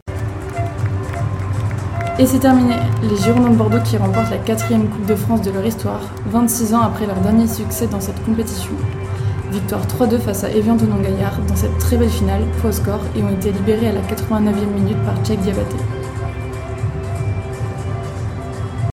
Et 2.20 2.26
c'est 2.26 2.40
terminé. 2.40 2.76
Les 3.04 3.16
Girondins 3.16 3.52
de 3.52 3.56
Bordeaux 3.56 3.82
qui 3.86 3.96
remportent 3.96 4.32
la 4.32 4.40
quatrième 4.40 4.90
Coupe 4.90 5.06
de 5.06 5.16
France 5.16 5.44
de 5.44 5.52
leur 5.52 5.64
histoire, 5.64 6.02
26 6.26 6.74
ans 6.74 6.82
après 6.82 7.06
leur 7.06 7.18
dernier 7.18 7.48
succès 7.48 7.86
dans 7.86 8.02
cette 8.02 8.24
compétition. 8.26 8.72
Victoire 9.52 9.86
3-2 9.88 10.20
face 10.20 10.44
à 10.44 10.52
Evian 10.52 10.78
Tonon 10.78 11.00
Gaillard 11.02 11.40
dans 11.48 11.56
cette 11.56 11.78
très 11.78 11.98
belle 11.98 12.10
finale, 12.10 12.42
faux 12.62 12.72
score, 12.72 13.02
et 13.16 13.24
ont 13.24 13.30
été 13.30 13.52
libérés 13.52 13.88
à 13.88 13.94
la 13.94 14.02
89e 14.02 14.66
minute 14.76 14.98
par 15.06 15.16
Tchèque 15.24 15.40
Diabaté. 15.42 15.78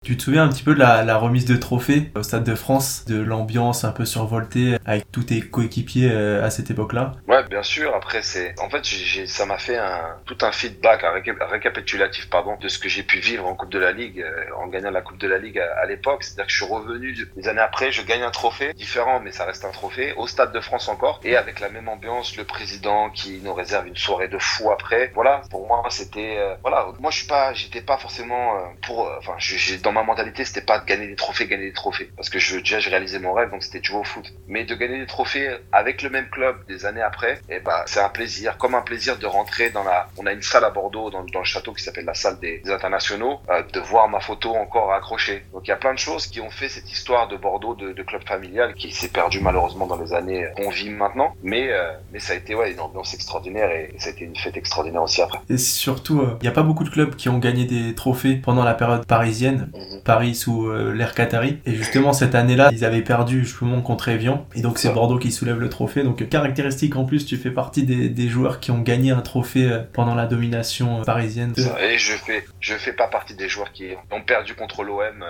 Tu 0.04 0.18
te 0.18 0.22
souviens 0.22 0.44
un 0.44 0.48
petit 0.48 0.62
peu 0.62 0.74
de 0.74 0.80
la, 0.80 1.02
la, 1.02 1.16
remise 1.16 1.46
de 1.46 1.56
trophée 1.56 2.10
au 2.14 2.22
Stade 2.22 2.44
de 2.44 2.54
France, 2.54 3.06
de 3.06 3.18
l'ambiance 3.18 3.84
un 3.84 3.90
peu 3.90 4.04
survoltée 4.04 4.76
avec 4.84 5.10
tous 5.10 5.24
tes 5.24 5.40
coéquipiers 5.40 6.10
euh, 6.12 6.44
à 6.44 6.50
cette 6.50 6.70
époque-là? 6.70 7.12
Ouais, 7.26 7.42
bien 7.44 7.62
sûr. 7.62 7.94
Après, 7.94 8.20
c'est 8.20 8.54
en 8.60 8.68
fait, 8.68 8.84
ça 9.26 9.46
m'a 9.46 9.56
fait 9.56 9.78
un, 9.78 10.18
tout 10.26 10.36
un 10.42 10.52
feedback, 10.52 11.04
un, 11.04 11.46
récapitulatif, 11.46 12.28
pardon, 12.28 12.58
de 12.60 12.68
ce 12.68 12.78
que 12.78 12.90
j'ai 12.90 13.02
pu 13.02 13.18
vivre 13.18 13.46
en 13.46 13.54
Coupe 13.54 13.70
de 13.70 13.78
la 13.78 13.92
Ligue, 13.92 14.20
euh, 14.20 14.44
en 14.58 14.66
gagnant 14.66 14.90
la 14.90 15.00
Coupe 15.00 15.16
de 15.16 15.26
la 15.26 15.38
Ligue 15.38 15.58
à, 15.58 15.86
l'époque. 15.86 16.22
C'est-à-dire 16.22 16.46
que 16.48 16.52
je 16.52 16.56
suis 16.56 16.70
revenu 16.70 17.16
des 17.34 17.48
années 17.48 17.62
après, 17.62 17.90
je 17.90 18.02
gagne 18.02 18.24
un 18.24 18.30
trophée 18.30 18.74
différent, 18.74 19.20
mais 19.20 19.32
ça 19.32 19.46
reste 19.46 19.64
un 19.64 19.72
trophée 19.72 20.12
au 20.18 20.26
Stade 20.26 20.52
de 20.52 20.60
France 20.60 20.88
encore, 20.88 21.18
et 21.24 21.34
avec 21.34 21.60
la 21.60 21.70
même 21.70 21.88
ambiance, 21.88 22.36
le 22.36 22.44
président 22.44 23.08
qui 23.08 23.40
nous 23.42 23.54
réserve 23.54 23.86
une 23.86 23.96
soirée 23.96 24.28
de 24.28 24.38
fou 24.38 24.70
après. 24.70 25.12
Voilà, 25.14 25.40
pour 25.50 25.66
moi, 25.66 25.82
c'était, 25.88 26.36
euh, 26.36 26.56
voilà, 26.60 26.88
moi 27.00 27.10
je 27.10 27.20
suis 27.20 27.26
pas, 27.26 27.54
j'étais 27.54 27.80
pas 27.80 27.96
forcément 27.96 28.52
pour, 28.82 29.10
enfin, 29.18 29.32
j'ai 29.38 29.78
dans 29.78 29.93
ma 29.94 30.02
mentalité, 30.02 30.44
c'était 30.44 30.60
pas 30.60 30.78
de 30.78 30.84
gagner 30.84 31.06
des 31.06 31.16
trophées, 31.16 31.46
gagner 31.46 31.66
des 31.66 31.72
trophées. 31.72 32.10
Parce 32.16 32.28
que 32.28 32.38
je, 32.38 32.58
déjà, 32.58 32.80
j'ai 32.80 32.90
réalisé 32.90 33.18
mon 33.18 33.32
rêve, 33.32 33.50
donc 33.50 33.62
c'était 33.62 33.80
de 33.80 33.84
jouer 33.84 34.00
au 34.00 34.04
foot. 34.04 34.32
Mais 34.46 34.64
de 34.64 34.74
gagner 34.74 34.98
des 34.98 35.06
trophées 35.06 35.56
avec 35.72 36.02
le 36.02 36.10
même 36.10 36.28
club 36.28 36.56
des 36.66 36.84
années 36.84 37.02
après, 37.02 37.34
et 37.48 37.56
eh 37.56 37.60
ben, 37.60 37.82
c'est 37.86 38.00
un 38.00 38.08
plaisir. 38.08 38.58
Comme 38.58 38.74
un 38.74 38.82
plaisir 38.82 39.18
de 39.18 39.26
rentrer 39.26 39.70
dans 39.70 39.84
la, 39.84 40.08
on 40.18 40.26
a 40.26 40.32
une 40.32 40.42
salle 40.42 40.64
à 40.64 40.70
Bordeaux, 40.70 41.10
dans, 41.10 41.24
dans 41.24 41.38
le 41.38 41.44
château 41.44 41.72
qui 41.72 41.82
s'appelle 41.82 42.04
la 42.04 42.14
salle 42.14 42.38
des, 42.40 42.62
internationaux, 42.70 43.40
euh, 43.50 43.62
de 43.72 43.80
voir 43.80 44.08
ma 44.08 44.20
photo 44.20 44.54
encore 44.54 44.92
accrochée. 44.92 45.44
Donc 45.52 45.62
il 45.66 45.68
y 45.68 45.72
a 45.72 45.76
plein 45.76 45.94
de 45.94 45.98
choses 45.98 46.26
qui 46.26 46.40
ont 46.40 46.50
fait 46.50 46.68
cette 46.68 46.90
histoire 46.90 47.28
de 47.28 47.36
Bordeaux, 47.36 47.74
de, 47.74 47.92
de 47.92 48.02
club 48.02 48.26
familial, 48.26 48.74
qui 48.74 48.92
s'est 48.92 49.08
perdu 49.08 49.40
malheureusement 49.40 49.86
dans 49.86 50.00
les 50.00 50.12
années 50.12 50.46
qu'on 50.56 50.70
vit 50.70 50.90
maintenant. 50.90 51.34
Mais, 51.42 51.70
euh, 51.70 51.92
mais 52.12 52.18
ça 52.18 52.32
a 52.32 52.36
été, 52.36 52.54
ouais, 52.54 52.72
une 52.72 52.80
ambiance 52.80 53.14
extraordinaire 53.14 53.70
et, 53.70 53.94
ça 53.98 54.08
a 54.08 54.12
été 54.12 54.24
une 54.24 54.36
fête 54.36 54.56
extraordinaire 54.56 55.02
aussi 55.02 55.22
après. 55.22 55.38
Et 55.48 55.58
surtout, 55.58 56.20
euh, 56.20 56.36
il 56.40 56.42
n'y 56.42 56.48
a 56.48 56.52
pas 56.52 56.62
beaucoup 56.62 56.84
de 56.84 56.90
clubs 56.90 57.14
qui 57.14 57.28
ont 57.28 57.38
gagné 57.38 57.64
des 57.64 57.94
trophées 57.94 58.34
pendant 58.34 58.64
la 58.64 58.74
période 58.74 59.06
parisienne. 59.06 59.70
Mhm. 59.74 59.83
Paris 60.04 60.34
sous 60.34 60.66
euh, 60.66 60.92
l'ère 60.92 61.14
Qatari. 61.14 61.58
Et 61.66 61.74
justement, 61.74 62.12
cette 62.12 62.34
année-là, 62.34 62.70
ils 62.72 62.84
avaient 62.84 63.02
perdu 63.02 63.44
justement 63.44 63.80
contre 63.82 64.08
Evian. 64.08 64.46
Et 64.54 64.60
donc, 64.60 64.78
c'est 64.78 64.92
Bordeaux 64.92 65.18
qui 65.18 65.32
soulève 65.32 65.58
le 65.58 65.68
trophée. 65.68 66.02
Donc, 66.02 66.28
caractéristique 66.28 66.96
en 66.96 67.04
plus, 67.04 67.26
tu 67.26 67.36
fais 67.36 67.50
partie 67.50 67.84
des, 67.84 68.08
des 68.08 68.28
joueurs 68.28 68.60
qui 68.60 68.70
ont 68.70 68.80
gagné 68.80 69.10
un 69.10 69.20
trophée 69.20 69.70
euh, 69.70 69.80
pendant 69.92 70.14
la 70.14 70.26
domination 70.26 71.00
euh, 71.00 71.04
parisienne. 71.04 71.54
Et 71.80 71.98
je 71.98 72.12
fais, 72.12 72.44
je 72.60 72.74
fais 72.74 72.92
pas 72.92 73.08
partie 73.08 73.34
des 73.34 73.48
joueurs 73.48 73.72
qui 73.72 73.86
ont 74.10 74.22
perdu 74.22 74.54
contre 74.54 74.82
l'OM 74.82 75.24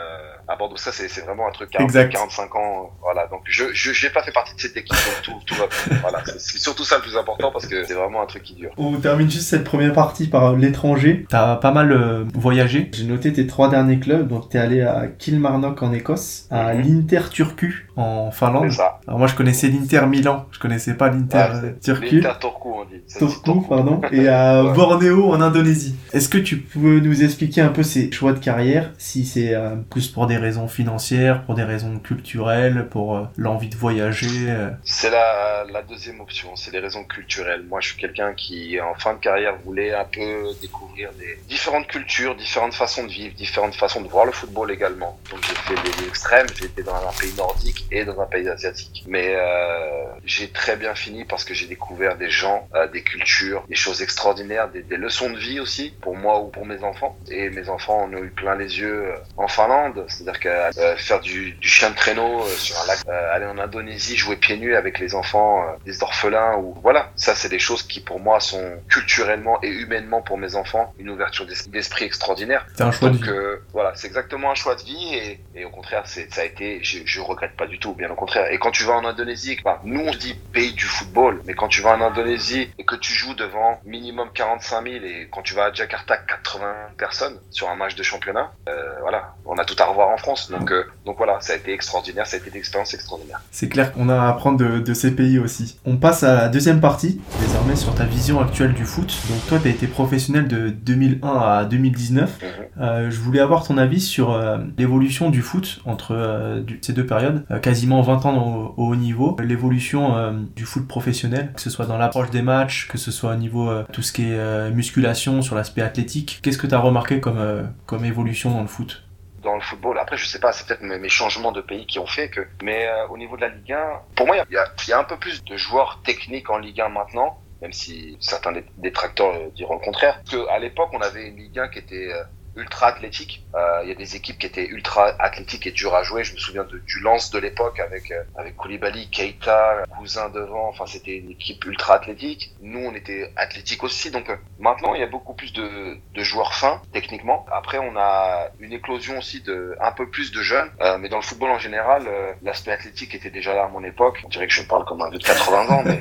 à 0.49 0.57
Bordeaux. 0.57 0.77
Ça, 0.77 0.93
c'est 0.93 1.09
vraiment 1.25 1.49
un 1.49 1.53
truc 1.53 1.71
40, 1.71 2.11
45 2.11 2.57
ans. 2.57 2.91
Voilà. 3.01 3.27
Donc, 3.29 3.43
je, 3.45 3.65
je, 3.73 4.09
pas 4.09 4.23
fait 4.23 4.33
partie 4.33 4.55
de 4.55 4.61
cette 4.61 4.77
équipe. 4.77 4.97
Donc, 4.97 5.23
tout, 5.23 5.33
tout 5.47 5.55
va 5.55 5.67
Voilà. 6.03 6.23
C'est 6.39 6.59
surtout 6.59 6.85
ça 6.85 6.97
le 6.97 7.03
plus 7.03 7.17
important 7.17 7.51
parce 7.51 7.67
que 7.67 7.85
c'est 7.85 7.95
vraiment 7.95 8.23
un 8.23 8.27
truc 8.27 8.43
qui 8.43 8.55
dure. 8.55 8.73
On 8.77 8.93
termine 8.97 9.31
juste 9.31 9.49
cette 9.49 9.65
première 9.65 9.93
partie 9.93 10.27
par 10.27 10.55
l'étranger. 10.55 11.27
T'as 11.29 11.57
pas 11.57 11.73
mal 11.73 12.27
voyagé. 12.35 12.91
J'ai 12.93 13.05
noté 13.05 13.33
tes 13.33 13.47
trois 13.47 13.71
derniers 13.71 13.99
clubs. 13.99 14.33
Donc, 14.45 14.51
t'es 14.51 14.59
allé 14.59 14.83
à 14.83 15.07
Kilmarnock 15.07 15.83
en 15.83 15.93
Écosse, 15.95 16.47
à 16.51 16.75
mhm. 16.75 16.83
l'Inter 16.83 17.31
Turku 17.31 17.87
en 17.97 18.31
Finlande. 18.31 18.71
Alors 19.07 19.19
moi 19.19 19.27
je 19.27 19.35
connaissais 19.35 19.69
l'Inter 19.69 20.07
Milan, 20.07 20.47
je 20.51 20.59
connaissais 20.59 20.95
pas 20.95 21.09
l'Inter 21.09 21.47
euh, 21.55 21.73
Turku. 21.83 22.17
L'Inter 22.17 22.39
Turku 22.41 22.69
on 22.69 22.85
dit. 22.85 23.01
Turku, 23.17 23.63
pardon. 23.69 24.03
Et 24.13 24.29
à 24.29 24.63
Bornéo 24.65 25.33
en 25.33 25.41
Indonésie. 25.41 25.97
Est-ce 26.13 26.29
que 26.29 26.39
tu 26.39 26.59
peux 26.59 27.01
nous 27.01 27.23
expliquer 27.23 27.63
un 27.63 27.69
peu 27.69 27.83
ces 27.83 28.11
choix 28.13 28.33
de 28.33 28.39
carrière, 28.39 28.93
si 28.99 29.25
c'est 29.25 29.55
euh, 29.55 29.77
plus 29.89 30.09
pour 30.09 30.27
des 30.27 30.37
raisons 30.37 30.69
financières, 30.69 31.45
pour 31.45 31.55
des 31.55 31.63
raisons 31.63 31.99
culturelles, 31.99 32.89
pour 32.91 33.17
euh, 33.17 33.23
l'envie 33.37 33.69
de 33.69 33.77
voyager 33.77 34.55
C'est 34.85 35.11
la, 35.11 35.65
la 35.73 35.83
deuxième 35.83 36.21
option, 36.21 36.55
c'est 36.57 36.73
les 36.73 36.81
raisons 36.81 37.05
culturelles. 37.05 37.65
Moi 37.69 37.81
je 37.81 37.89
suis 37.89 37.97
quelqu'un 37.97 38.35
qui 38.35 38.79
en 38.81 38.95
fin 38.95 39.15
de 39.15 39.21
carrière 39.21 39.55
voulait 39.65 39.95
un 39.95 40.05
peu 40.05 40.49
découvrir 40.61 41.11
des 41.19 41.39
différentes 41.49 41.87
cultures, 41.87 42.35
différentes 42.35 42.75
façons 42.75 43.05
de 43.05 43.11
vivre, 43.11 43.35
différentes 43.35 43.75
façons 43.75 44.03
de 44.03 44.09
voir 44.09 44.27
le 44.27 44.33
football 44.35 44.71
également. 44.71 45.19
Donc 45.31 45.41
j'ai 45.43 45.55
fait 45.55 45.83
des 45.83 46.09
extrêmes, 46.09 46.47
j'étais 46.55 46.83
dans 46.83 46.95
un 46.95 47.13
pays 47.19 47.33
nordique 47.37 47.87
et 47.91 48.05
dans 48.05 48.21
un 48.21 48.27
pays 48.27 48.49
asiatique. 48.49 49.05
Mais 49.07 49.35
euh, 49.37 50.05
j'ai 50.25 50.49
très 50.51 50.77
bien 50.77 50.95
fini 50.95 51.25
parce 51.25 51.45
que 51.45 51.55
j'ai 51.55 51.67
découvert 51.67 52.17
des 52.17 52.31
gens, 52.31 52.69
euh, 52.75 52.87
des 52.89 53.03
cultures, 53.03 53.65
des 53.69 53.75
choses 53.75 54.03
extraordinaires, 54.03 54.69
des, 54.69 54.83
des, 54.83 54.97
leçons 54.97 55.31
de 55.31 55.39
vie 55.39 55.61
aussi 55.61 55.95
pour 56.01 56.17
moi 56.17 56.41
ou 56.41 56.49
pour 56.49 56.67
mes 56.67 56.83
enfants. 56.83 57.17
Et 57.31 57.51
mes 57.51 57.69
enfants 57.69 58.03
en 58.03 58.15
ont 58.15 58.23
eu 58.23 58.31
plein 58.31 58.55
les 58.55 58.79
yeux 58.79 59.05
euh, 59.07 59.17
en 59.37 59.49
Finlande, 59.49 60.05
c'est-à-dire 60.09 60.41
que 60.41 60.49
euh, 60.49 60.97
faire 60.97 61.21
du, 61.21 61.53
du, 61.53 61.69
chien 61.69 61.91
de 61.91 61.95
traîneau 61.95 62.43
euh, 62.43 62.49
sur 62.49 62.81
un 62.83 62.87
lac, 62.87 62.99
aller 63.33 63.47
en 63.47 63.59
Indonésie, 63.59 64.17
jouer 64.17 64.37
pieds 64.37 64.57
nus 64.57 64.77
avec 64.77 64.99
les 64.99 65.15
enfants 65.15 65.65
des 65.85 66.03
orphelins 66.03 66.57
ou 66.57 66.75
voilà, 66.83 67.11
ça 67.17 67.35
c'est 67.35 67.49
des 67.49 67.59
choses 67.59 67.83
qui 67.83 68.01
pour 68.01 68.21
moi 68.21 68.41
sont 68.41 68.79
culturellement 68.89 69.59
et 69.63 69.69
humainement 69.69 70.23
pour 70.23 70.39
mes 70.39 70.55
enfants 70.57 70.93
une 70.99 71.11
ouverture 71.11 71.47
d'esprit 71.69 72.05
extraordinaire. 72.05 72.67
C'est 72.75 72.83
un 72.83 72.93
choix 72.93 73.11
de 73.11 73.17
vie. 73.17 73.31
voilà, 73.73 73.93
c'est 73.95 74.11
exactement 74.25 74.51
un 74.51 74.55
choix 74.55 74.75
de 74.75 74.83
vie 74.83 75.15
et, 75.15 75.41
et 75.55 75.65
au 75.65 75.71
contraire, 75.71 76.03
c'est, 76.07 76.33
ça 76.33 76.41
a 76.41 76.45
été, 76.45 76.81
je, 76.83 76.99
je 77.05 77.21
regrette 77.21 77.57
pas 77.57 77.67
du 77.67 77.79
tout, 77.79 77.95
bien 77.95 78.11
au 78.11 78.15
contraire. 78.15 78.51
Et 78.51 78.59
quand 78.59 78.71
tu 78.71 78.85
vas 78.85 78.95
en 78.95 79.05
Indonésie, 79.05 79.59
bah, 79.65 79.81
nous 79.85 80.01
on 80.01 80.11
dit 80.13 80.35
pays 80.53 80.73
du 80.73 80.85
football, 80.85 81.43
mais 81.47 81.55
quand 81.55 81.69
tu 81.69 81.83
vas 81.83 81.97
en 81.97 82.01
Indonésie 82.01 82.69
et 82.79 82.85
que 82.85 82.97
tu 82.97 83.13
joues 83.13 83.35
devant 83.35 83.81
minimum 83.85 84.29
45 84.33 84.83
000 84.83 85.05
et 85.05 85.29
quand 85.31 85.43
tu 85.43 85.55
vas 85.55 85.67
à 85.67 85.73
Jakarta 85.73 86.17
80 86.17 86.75
personnes 86.97 87.39
sur 87.51 87.69
un 87.69 87.77
match 87.77 87.95
de 87.95 88.03
championnat, 88.03 88.53
euh, 88.69 88.73
voilà, 89.01 89.35
on 89.45 89.57
a 89.57 89.65
tout 89.65 89.77
à 89.79 89.85
revoir 89.85 90.09
en 90.09 90.17
France. 90.17 90.51
Donc, 90.51 90.71
euh, 90.73 90.85
donc 91.05 91.19
voilà, 91.19 91.39
ça 91.41 91.53
a 91.53 91.57
été 91.57 91.73
extraordinaire, 91.73 92.27
ça 92.27 92.37
a 92.37 92.41
été 92.41 92.51
une 92.51 92.57
expérience 92.57 92.95
extraordinaire. 92.95 93.41
C'est 93.51 93.69
clair 93.69 93.93
qu'on 93.93 94.09
a 94.09 94.19
à 94.19 94.29
apprendre 94.31 94.59
de, 94.59 94.79
de, 94.79 94.95
ces 94.95 95.15
pays 95.15 95.39
aussi. 95.39 95.79
On 95.85 95.97
passe 95.97 96.23
à 96.23 96.35
la 96.35 96.49
deuxième 96.49 96.81
partie, 96.81 97.21
désormais 97.41 97.77
sur 97.77 97.95
ta 97.95 98.05
vision 98.05 98.41
actuelle 98.41 98.73
du 98.73 98.85
foot. 98.85 99.15
Donc 99.29 99.47
toi, 99.49 99.59
tu 99.61 99.69
as 99.69 99.71
été 99.71 99.87
professionnel 99.87 100.49
de 100.49 100.71
2001 100.71 101.29
à 101.29 101.65
2019. 101.65 102.31
Mhm. 102.43 102.49
euh, 102.81 103.11
je 103.11 103.21
voulais 103.21 103.41
avoir 103.41 103.67
ton 103.67 103.77
avis 103.77 104.01
sur 104.01 104.14
euh, 104.23 104.59
l'évolution 104.79 105.31
du 105.31 105.43
foot 105.43 105.81
entre 105.87 106.15
euh, 106.15 106.63
ces 106.83 106.93
deux 106.93 107.07
périodes, 107.07 107.45
euh, 107.51 107.59
quasiment 107.59 108.03
20 108.03 108.27
ans 108.27 108.75
au, 108.77 108.85
haut 108.85 108.97
niveau, 108.97 109.37
l'évolution 109.41 110.33
du 110.55 110.65
foot 110.65 110.87
professionnel, 110.87 111.53
que 111.55 111.61
ce 111.61 111.71
soit 111.71 111.87
dans 111.87 111.99
l'approche 111.99 112.31
des 112.31 112.43
matchs, 112.43 112.89
que 112.89 112.99
ce 112.99 113.11
soit 113.11 113.33
au 113.33 113.37
niveau 113.37 113.71
tout 113.93 114.03
ce 114.03 114.13
qui 114.13 114.31
est 114.31 114.71
musculation, 114.71 115.43
sur 115.43 115.55
l'aspect 115.57 115.83
athlétique. 115.83 116.41
Qu'est-ce 116.43 116.59
que 116.59 116.67
tu 116.67 116.75
as 116.75 116.79
remarqué 116.79 117.21
comme, 117.21 117.69
comme 117.87 118.05
évolution 118.05 118.51
dans 118.51 118.63
le 118.63 118.67
foot? 118.67 119.05
Dans 119.43 119.55
le 119.55 119.61
football. 119.61 119.99
Après, 119.99 120.17
je 120.17 120.27
sais 120.27 120.39
pas, 120.39 120.53
c'est 120.53 120.67
peut-être 120.67 120.83
mes, 120.83 121.09
changements 121.09 121.53
de 121.53 121.61
pays 121.61 121.87
qui 121.87 121.99
ont 121.99 122.07
fait 122.07 122.29
que. 122.29 122.41
Mais 122.63 122.89
au 123.11 123.19
niveau 123.19 123.37
de 123.37 123.43
la 123.43 123.49
Ligue 123.49 123.73
1, 123.73 123.79
pour 124.17 124.27
moi, 124.27 124.37
il 124.37 124.53
y 124.53 124.57
a, 124.57 124.67
y 124.89 124.93
a, 124.93 124.99
un 124.99 125.05
peu 125.05 125.17
plus 125.17 125.45
de 125.45 125.57
joueurs 125.57 126.01
techniques 126.05 126.51
en 126.51 126.59
Ligue 126.59 126.81
1 126.81 126.89
maintenant 126.89 127.39
même 127.63 127.73
si 127.73 128.19
certains 128.21 128.53
détracteurs 128.77 129.33
diront 129.55 129.75
le 129.75 129.81
contraire. 129.81 130.21
Qu'à 130.31 130.59
l'époque, 130.59 130.91
on 130.93 131.01
avait 131.01 131.29
une 131.29 131.37
Ligue 131.37 131.59
1 131.59 131.69
qui 131.69 131.79
était 131.79 132.13
ultra 132.57 132.89
athlétique. 132.89 133.45
Euh, 133.55 133.81
il 133.83 133.89
y 133.89 133.93
a 133.93 133.95
des 133.95 134.17
équipes 134.17 134.39
qui 134.39 134.47
étaient 134.47 134.67
ultra 134.67 135.15
athlétiques 135.19 135.67
et 135.67 135.71
dures 135.71 135.95
à 135.95 136.03
jouer. 136.03 136.25
Je 136.25 136.35
me 136.35 136.39
souviens 136.39 136.65
de, 136.65 136.79
du 136.79 137.01
lance 137.01 137.31
de 137.31 137.39
l'époque 137.39 137.81
avec 137.81 138.11
euh, 138.11 138.23
avec 138.37 138.57
Koulibaly, 138.57 139.09
Keita, 139.11 139.85
Cousin 139.97 140.29
devant. 140.31 140.69
Enfin, 140.69 140.87
c'était 140.87 141.17
une 141.17 141.31
équipe 141.31 141.65
ultra 141.65 141.95
athlétique. 141.95 142.53
Nous, 142.61 142.81
on 142.81 142.95
était 142.95 143.31
athlétique 143.37 143.83
aussi. 143.85 144.11
Donc 144.11 144.29
euh, 144.31 144.37
maintenant, 144.59 144.95
il 144.95 145.01
y 145.01 145.05
a 145.05 145.09
beaucoup 145.09 145.35
plus 145.35 145.53
de, 145.53 145.97
de 146.15 146.23
joueurs 146.23 146.55
fins 146.55 146.83
techniquement. 146.93 147.47
Après, 147.53 147.79
on 147.79 147.97
a 147.97 148.49
une 148.61 148.73
éclosion 148.73 149.19
aussi 149.19 149.41
de 149.43 149.77
un 149.81 149.93
peu 149.93 150.09
plus 150.09 150.33
de 150.33 150.43
jeunes. 150.43 150.71
Euh, 150.81 150.99
mais 150.99 151.09
dans 151.09 151.19
le 151.19 151.23
football 151.23 151.51
en 151.51 151.59
général, 151.59 152.09
l'aspect 152.43 152.73
athlétique 152.73 153.15
était 153.15 153.31
déjà 153.31 153.55
là 153.55 153.65
à 153.65 153.69
mon 153.69 153.85
époque. 153.85 154.23
On 154.25 154.29
dirait 154.29 154.47
que 154.47 154.53
je 154.53 154.63
parle 154.63 154.85
comme 154.85 155.03
un 155.03 155.11
vieux 155.11 155.19
de 155.19 155.25
80 155.25 155.69
ans, 155.69 155.83
mais, 155.85 155.99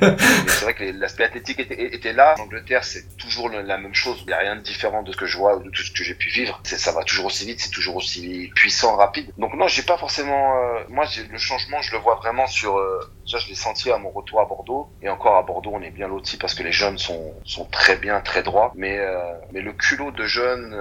c'est 0.48 0.64
vrai 0.64 0.74
que 0.74 0.84
l'aspect 0.84 1.24
athlétique 1.24 1.60
était, 1.60 1.94
était 1.94 2.12
là. 2.12 2.34
En 2.38 2.44
Angleterre, 2.44 2.84
c'est 2.84 3.16
toujours 3.16 3.48
la 3.48 3.78
même 3.78 3.94
chose. 3.94 4.20
Il 4.22 4.26
n'y 4.28 4.32
a 4.32 4.38
rien 4.38 4.56
de 4.56 4.60
différent 4.60 5.02
de 5.02 5.12
ce 5.12 5.16
que 5.16 5.26
je 5.26 5.36
vois 5.36 5.56
ou 5.56 5.62
de 5.62 5.70
tout 5.70 5.82
ce 5.82 5.90
que 5.90 6.04
j'ai 6.04 6.14
pu 6.14 6.28
vivre 6.28 6.43
ça 6.64 6.92
va 6.92 7.02
toujours 7.04 7.26
aussi 7.26 7.46
vite, 7.46 7.60
c'est 7.60 7.70
toujours 7.70 7.96
aussi 7.96 8.50
puissant, 8.54 8.96
rapide. 8.96 9.30
Donc 9.38 9.54
non, 9.54 9.68
j'ai 9.68 9.82
pas 9.82 9.96
forcément. 9.96 10.56
Euh, 10.56 10.80
moi, 10.88 11.04
le 11.30 11.38
changement, 11.38 11.80
je 11.82 11.92
le 11.92 11.98
vois 11.98 12.16
vraiment 12.16 12.46
sur. 12.46 12.78
Euh, 12.78 13.00
ça, 13.26 13.38
je 13.38 13.48
l'ai 13.48 13.54
senti 13.54 13.90
à 13.90 13.98
mon 13.98 14.10
retour 14.10 14.40
à 14.40 14.44
Bordeaux. 14.44 14.88
Et 15.02 15.08
encore 15.08 15.36
à 15.36 15.42
Bordeaux, 15.42 15.72
on 15.74 15.82
est 15.82 15.90
bien 15.90 16.08
lotis 16.08 16.36
parce 16.36 16.54
que 16.54 16.62
les 16.62 16.72
jeunes 16.72 16.98
sont 16.98 17.34
sont 17.44 17.64
très 17.66 17.96
bien, 17.96 18.20
très 18.20 18.42
droits. 18.42 18.72
Mais 18.74 18.98
euh, 18.98 19.32
mais 19.52 19.60
le 19.60 19.72
culot 19.72 20.10
de 20.10 20.24
jeunes 20.24 20.76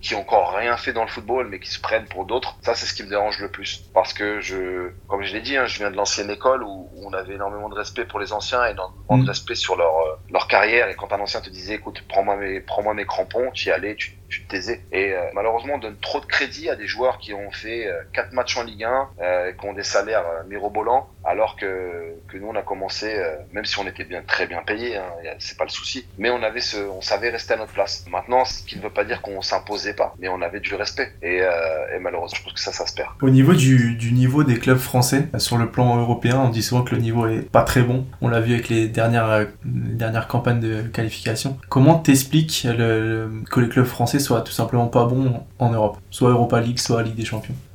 qui 0.00 0.14
ont 0.14 0.20
encore 0.20 0.54
rien 0.54 0.76
fait 0.76 0.92
dans 0.92 1.02
le 1.02 1.08
football, 1.08 1.48
mais 1.48 1.58
qui 1.58 1.70
se 1.70 1.80
prennent 1.80 2.06
pour 2.06 2.24
d'autres, 2.24 2.56
ça, 2.62 2.74
c'est 2.74 2.86
ce 2.86 2.94
qui 2.94 3.02
me 3.02 3.08
dérange 3.08 3.38
le 3.38 3.50
plus. 3.50 3.84
Parce 3.94 4.12
que 4.12 4.40
je, 4.40 4.90
comme 5.08 5.22
je 5.22 5.32
l'ai 5.32 5.40
dit, 5.40 5.56
hein, 5.56 5.66
je 5.66 5.78
viens 5.78 5.90
de 5.90 5.96
l'ancienne 5.96 6.30
école 6.30 6.62
où, 6.62 6.90
on 7.02 7.12
avait 7.12 7.34
énormément 7.34 7.68
de 7.68 7.74
respect 7.74 8.04
pour 8.04 8.18
les 8.18 8.32
anciens 8.32 8.66
et 8.66 8.70
énormément 8.72 9.18
de 9.18 9.22
mm. 9.22 9.28
respect 9.28 9.54
sur 9.54 9.76
leur 9.76 9.92
leur 10.30 10.48
carrière. 10.48 10.88
Et 10.88 10.94
quand 10.94 11.12
un 11.12 11.20
ancien 11.20 11.40
te 11.40 11.50
disait, 11.50 11.74
écoute, 11.74 12.02
prends-moi 12.08 12.36
mes 12.36 12.60
prends-moi 12.60 12.94
mes 12.94 13.06
crampons, 13.06 13.50
tu 13.52 13.68
y 13.68 13.70
allais, 13.70 13.94
tu 13.94 14.16
tu 14.28 14.44
te 14.44 14.50
taisais. 14.50 14.82
Et 14.92 15.12
euh, 15.12 15.22
malheureusement, 15.34 15.74
on 15.74 15.78
donne 15.78 15.96
trop 15.98 16.20
de 16.20 16.26
crédit 16.26 16.68
à 16.68 16.76
des 16.76 16.86
joueurs 16.86 17.18
qui 17.18 17.32
ont 17.34 17.50
fait 17.50 17.86
euh, 17.86 18.02
quatre 18.12 18.32
matchs 18.32 18.56
en 18.56 18.64
Ligue 18.64 18.84
1, 18.84 19.10
euh, 19.20 19.52
qui 19.52 19.66
ont 19.66 19.72
des 19.72 19.82
salaires 19.82 20.24
mirobolants, 20.48 21.08
alors 21.26 21.56
que, 21.56 22.14
que 22.28 22.38
nous, 22.38 22.48
on 22.48 22.54
a 22.54 22.62
commencé, 22.62 23.14
même 23.52 23.64
si 23.64 23.78
on 23.78 23.86
était 23.86 24.04
bien 24.04 24.22
très 24.22 24.46
bien 24.46 24.62
payé, 24.62 24.96
hein, 24.96 25.04
c'est 25.38 25.58
pas 25.58 25.64
le 25.64 25.70
souci, 25.70 26.06
mais 26.18 26.30
on 26.30 26.42
avait 26.42 26.60
ce, 26.60 26.76
on 26.76 27.00
savait 27.00 27.30
rester 27.30 27.54
à 27.54 27.56
notre 27.56 27.72
place. 27.72 28.04
Maintenant, 28.10 28.44
ce 28.44 28.62
qui 28.62 28.76
ne 28.76 28.82
veut 28.82 28.90
pas 28.90 29.04
dire 29.04 29.22
qu'on 29.22 29.42
s'imposait 29.42 29.94
pas, 29.94 30.14
mais 30.18 30.28
on 30.28 30.40
avait 30.42 30.60
du 30.60 30.74
respect. 30.74 31.12
Et, 31.22 31.38
et, 31.38 31.98
malheureusement, 32.00 32.36
je 32.38 32.44
pense 32.44 32.52
que 32.52 32.60
ça, 32.60 32.72
ça 32.72 32.86
se 32.86 32.94
perd. 32.94 33.10
Au 33.22 33.30
niveau 33.30 33.54
du, 33.54 33.98
niveau 34.12 34.44
des 34.44 34.58
clubs 34.58 34.78
français, 34.78 35.28
sur 35.38 35.58
le 35.58 35.70
plan 35.70 35.96
européen, 35.98 36.40
on 36.44 36.48
dit 36.48 36.62
souvent 36.62 36.82
que 36.82 36.94
le 36.94 37.00
niveau 37.00 37.26
est 37.26 37.42
pas 37.42 37.62
très 37.62 37.82
bon. 37.82 38.06
On 38.20 38.28
l'a 38.28 38.40
vu 38.40 38.54
avec 38.54 38.68
les 38.68 38.88
dernières, 38.88 39.46
dernières 39.64 40.28
campagnes 40.28 40.60
de 40.60 40.82
qualification. 40.82 41.58
Comment 41.68 41.98
t'expliques 41.98 42.66
que 42.66 43.60
les 43.60 43.68
clubs 43.68 43.84
français 43.86 44.18
soit 44.18 44.42
tout 44.42 44.52
simplement 44.52 44.86
pas 44.86 45.06
bon 45.06 45.42
en 45.58 45.70
Europe, 45.70 45.98
soit 46.10 46.30
Europa 46.30 46.60
League, 46.60 46.78
soit 46.78 47.02
Ligue 47.02 47.16
des 47.16 47.24
Champions? 47.24 47.54
euh, 47.54 47.65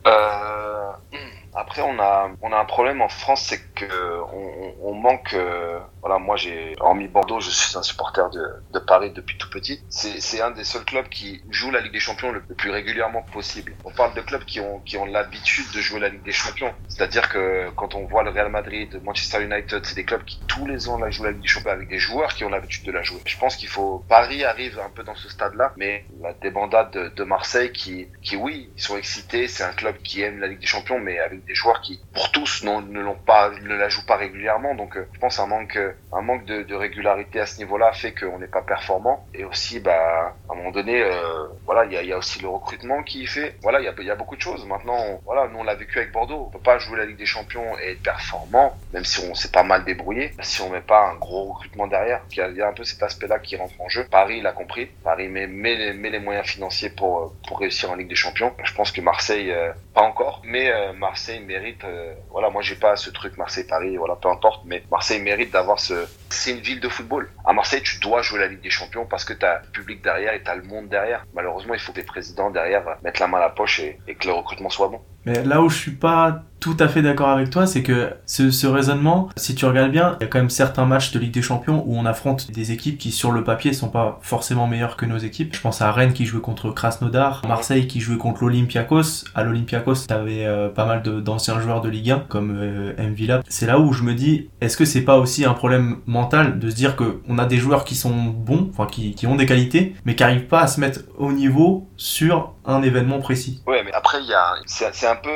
Après, 1.54 1.82
on 1.82 2.00
a, 2.00 2.32
on 2.42 2.52
a 2.54 2.58
un 2.58 2.66
problème 2.66 3.02
en 3.02 3.10
France, 3.10 3.44
c'est 3.50 3.62
que 3.74 3.86
on, 4.34 4.76
on 4.90 4.94
manque 4.94 5.34
euh, 5.34 5.80
voilà, 6.02 6.18
moi 6.18 6.36
j'ai, 6.36 6.76
hormis 6.80 7.08
Bordeaux, 7.08 7.40
je 7.40 7.52
suis 7.52 7.78
un 7.78 7.84
supporter 7.84 8.30
de, 8.32 8.44
de 8.74 8.80
Paris 8.80 9.12
depuis 9.12 9.38
tout 9.38 9.50
petit. 9.50 9.82
C'est 9.90 10.42
un 10.42 10.52
des 10.52 10.64
seuls 10.64 10.84
clubs 10.84 11.08
qui 11.10 11.42
joue 11.50 11.70
la 11.70 11.80
Ligue 11.80 11.94
des 11.94 12.00
Champions 12.00 12.32
le, 12.32 12.42
plus 12.42 12.72
régulièrement 12.72 13.22
possible. 13.22 13.76
On 13.86 13.92
parle 13.92 14.14
de 14.16 14.22
clubs 14.22 14.44
qui 14.44 14.60
ont, 14.60 14.80
qui 14.80 14.98
ont 14.98 15.06
l'habitude 15.06 15.66
de 15.76 15.80
jouer 15.80 16.00
la 16.00 16.10
Ligue 16.10 16.24
des 16.24 16.32
Champions. 16.32 16.74
C'est-à-dire 16.88 17.30
que 17.30 17.70
quand 17.76 17.94
on 17.94 18.06
voit 18.06 18.24
le 18.24 18.32
Real 18.32 18.50
Madrid, 18.50 19.00
Manchester 19.04 19.44
United, 19.44 19.86
c'est 19.86 19.96
des 19.96 20.04
clubs 20.04 20.24
qui 20.26 20.40
tous 20.48 20.66
les 20.66 20.90
ans 20.90 20.98
la 20.98 21.12
jouent 21.12 21.24
la 21.24 21.32
Ligue 21.32 21.42
des 21.42 21.48
Champions 21.48 21.72
avec 21.72 21.88
des 21.88 22.00
joueurs 22.00 22.34
qui 22.34 22.44
ont 22.46 22.50
l'habitude 22.50 22.86
de 22.86 22.92
la 22.92 23.04
jouer. 23.04 23.20
Je 23.26 23.38
pense 23.38 23.56
qu'il 23.56 23.70
faut, 23.70 24.04
Paris 24.10 24.44
arrive 24.44 24.80
un 24.80 24.90
peu 24.90 25.04
dans 25.04 25.16
ce 25.16 25.30
stade-là, 25.30 25.74
mais 25.78 26.06
la 26.20 26.34
débandade 26.34 26.92
de, 26.92 27.10
de, 27.10 27.24
Marseille 27.24 27.72
qui, 27.72 28.08
qui 28.24 28.36
oui, 28.36 28.72
ils 28.76 28.82
sont 28.82 28.98
excités, 28.98 29.48
c'est 29.48 29.64
un 29.64 29.74
club 29.74 29.98
qui 30.02 30.22
aime 30.24 30.40
la 30.40 30.48
Ligue 30.48 30.60
des 30.60 30.66
Champions, 30.66 31.00
mais 31.00 31.20
avec 31.20 31.46
des 31.46 31.56
joueurs 31.56 31.82
qui, 31.82 32.02
pour 32.14 32.32
tous, 32.32 32.64
non, 32.64 32.82
ne 32.82 33.00
l'ont 33.00 33.16
pas, 33.16 33.52
ne 33.52 33.76
la 33.76 33.90
jouent 33.90 34.06
pas 34.06 34.18
régulièrement. 34.18 34.74
Donc, 34.76 34.98
euh, 34.98 35.08
je 35.14 35.20
pense 35.20 35.40
un 35.40 35.48
manque 35.48 35.78
un 36.14 36.22
manque 36.22 36.46
de, 36.46 36.76
régularité 36.76 37.40
à 37.40 37.46
ce 37.46 37.58
niveau-là 37.58 37.92
fait 37.94 38.14
qu'on 38.14 38.40
n'est 38.40 38.48
pas 38.48 38.62
performant. 38.62 39.26
Et 39.34 39.44
aussi, 39.44 39.80
bah, 39.80 40.36
à 40.50 40.54
un 40.54 40.56
moment 40.56 40.72
donné, 40.72 41.02
euh, 41.02 41.48
voilà, 41.66 41.86
il 41.86 41.94
y 41.94 41.98
a, 41.98 42.04
y 42.04 42.14
aussi 42.14 42.42
le 42.42 42.48
recrutement 42.48 43.04
qui 43.04 43.26
fait. 43.28 43.56
Voilà, 43.62 43.80
il 43.80 43.86
y 43.86 43.88
a, 43.88 44.04
y 44.04 44.10
a, 44.10 44.16
beaucoup 44.16 44.36
de 44.36 44.42
choses. 44.42 44.66
Maintenant, 44.66 45.22
voilà, 45.26 45.48
nous 45.48 45.60
on 45.60 45.64
l'a 45.64 45.76
vécu 45.76 46.00
avec 46.00 46.12
Bordeaux. 46.12 46.46
On 46.48 46.50
peut 46.50 46.60
pas 46.60 46.78
jouer 46.80 46.98
la 46.98 47.06
Ligue 47.06 47.18
des 47.18 47.26
Champions 47.26 47.78
et 47.80 47.92
être 47.92 48.04
performant, 48.04 48.78
même 48.94 49.06
si 49.06 49.20
on 49.30 49.36
s'est 49.36 49.52
pas 49.52 49.64
mal 49.64 49.84
débrouillé, 49.84 50.32
si 50.42 50.62
on 50.62 50.70
met 50.70 50.82
pas 50.82 51.10
un 51.10 51.16
gros 51.16 51.54
recrutement 51.54 51.88
derrière. 51.88 52.22
Il 52.32 52.38
y 52.38 52.42
a, 52.42 52.50
y 52.50 52.62
a 52.62 52.68
un 52.68 52.74
peu 52.74 52.84
cet 52.84 53.04
aspect-là 53.04 53.40
qui 53.40 53.56
rentre 53.58 53.80
en 53.80 53.90
jeu. 53.90 54.06
Paris 54.10 54.42
l'a 54.42 54.52
compris. 54.52 54.88
Paris 55.04 55.28
met, 55.28 55.48
met, 55.48 55.76
les, 55.76 55.94
met 55.94 56.10
les 56.10 56.20
moyens 56.20 56.48
financiers 56.48 56.90
pour 56.90 57.34
pour 57.48 57.60
réussir 57.60 57.92
en 57.92 57.96
Ligue 57.96 58.10
des 58.10 58.16
Champions. 58.16 58.54
Je 58.64 58.74
pense 58.74 58.92
que 58.92 59.02
Marseille, 59.02 59.52
euh, 59.52 59.72
pas 59.94 60.02
encore, 60.02 60.42
mais 60.44 60.72
euh, 60.72 60.94
Marseille 60.94 61.42
mérite. 61.42 61.84
voilà, 62.32 62.50
moi 62.50 62.62
j'ai 62.62 62.76
pas 62.76 62.96
ce 62.96 63.10
truc 63.10 63.38
Marseille-Paris. 63.38 63.98
Voilà, 63.98 64.16
peu 64.16 64.30
importe, 64.30 64.64
mais 64.66 64.84
Marseille 64.92 65.22
mérite 65.22 65.52
d'avoir 65.52 65.80
ce 65.82 66.06
c'est 66.30 66.52
une 66.52 66.60
ville 66.60 66.80
de 66.80 66.90
football. 66.90 67.30
À 67.46 67.54
Marseille, 67.54 67.82
tu 67.84 68.00
dois 68.00 68.22
jouer 68.22 68.40
la 68.40 68.48
Ligue 68.48 68.62
des 68.62 68.70
Champions 68.70 69.06
parce 69.06 69.26
que 69.26 69.34
tu 69.34 69.46
as 69.46 69.62
le 69.66 69.72
public 69.72 70.04
derrière 70.04 70.34
et 70.34 70.42
tu 70.42 70.50
as 70.50 70.56
le 70.56 70.64
monde 70.64 70.88
derrière. 70.88 71.26
Malheureusement, 71.34 71.74
il 71.74 71.80
faut 71.80 71.92
que 71.92 71.98
les 71.98 72.06
présidents 72.06 72.50
derrière 72.50 72.84
mettent 73.04 73.20
la 73.20 73.28
main 73.28 73.38
à 73.38 73.42
la 73.42 73.50
poche 73.50 73.80
et, 73.80 74.00
et 74.08 74.16
que 74.16 74.28
le 74.28 74.34
recrutement 74.34 74.70
soit 74.70 74.88
bon. 74.88 75.02
Mais 75.26 75.44
là 75.44 75.62
où 75.62 75.70
je 75.70 75.78
suis 75.78 75.92
pas 75.92 76.44
tout 76.62 76.78
à 76.80 76.88
fait 76.88 77.02
d'accord 77.02 77.30
avec 77.30 77.50
toi, 77.50 77.66
c'est 77.66 77.82
que 77.82 78.12
ce, 78.28 78.68
raisonnement, 78.68 79.30
si 79.36 79.56
tu 79.56 79.66
regardes 79.66 79.92
bien, 79.92 80.16
il 80.20 80.24
y 80.24 80.26
a 80.26 80.28
quand 80.28 80.38
même 80.38 80.52
certains 80.52 80.86
matchs 80.86 81.12
de 81.12 81.18
Ligue 81.18 81.34
des 81.34 81.42
Champions 81.42 81.84
où 81.88 81.98
on 81.98 82.06
affronte 82.06 82.52
des 82.52 82.72
équipes 82.72 83.00
qui 83.00 83.12
sur 83.12 83.32
le 83.32 83.44
papier 83.44 83.74
sont 83.74 83.90
pas 83.90 84.20
forcément 84.22 84.68
meilleures 84.68 84.96
que 84.96 85.08
nos 85.08 85.18
équipes. 85.18 85.56
Je 85.56 85.60
pense 85.60 85.82
à 85.82 85.92
Rennes 85.92 86.14
qui 86.14 86.26
jouait 86.26 86.40
contre 86.40 86.70
Krasnodar, 86.70 87.42
Marseille 87.48 87.88
qui 87.88 88.00
jouait 88.00 88.18
contre 88.18 88.44
l'Olympiakos. 88.44 89.26
À 89.34 89.44
l'Olympiakos, 89.44 90.06
t'avais 90.08 90.46
euh, 90.46 90.70
pas 90.70 90.86
mal 90.86 91.02
d'anciens 91.02 91.60
joueurs 91.60 91.82
de 91.82 91.90
Ligue 91.90 92.12
1 92.12 92.20
comme 92.30 92.56
euh. 92.56 93.42
C'est 93.50 93.66
là 93.66 93.80
où 93.80 93.92
je 93.92 94.04
me 94.04 94.14
dis, 94.14 94.50
est-ce 94.62 94.78
que 94.78 94.86
c'est 94.86 95.02
pas 95.02 95.18
aussi 95.18 95.44
un 95.46 95.54
problème 95.54 95.98
mental 96.06 96.60
de 96.60 96.70
se 96.70 96.76
dire 96.76 96.96
que 96.96 97.22
on 97.28 97.40
a 97.40 97.46
des 97.46 97.58
joueurs 97.58 97.84
qui 97.84 97.96
sont 97.96 98.12
bons, 98.12 98.70
enfin 98.70 98.86
qui, 98.86 99.16
qui 99.16 99.26
ont 99.26 99.36
des 99.36 99.48
qualités, 99.48 99.96
mais 100.06 100.16
qui 100.16 100.24
arrivent 100.24 100.48
pas 100.48 100.62
à 100.62 100.68
se 100.68 100.80
mettre 100.80 101.02
au 101.18 101.32
niveau 101.32 101.88
sur 101.98 102.54
un 102.66 102.84
événement 102.84 103.20
précis? 103.20 103.64
Ouais, 103.66 103.84
mais 103.84 103.92
après 103.94 104.20
il 104.22 104.28
y 104.28 104.34
a, 104.34 104.54
c'est 104.66 105.08
un 105.08 105.16
peu 105.16 105.30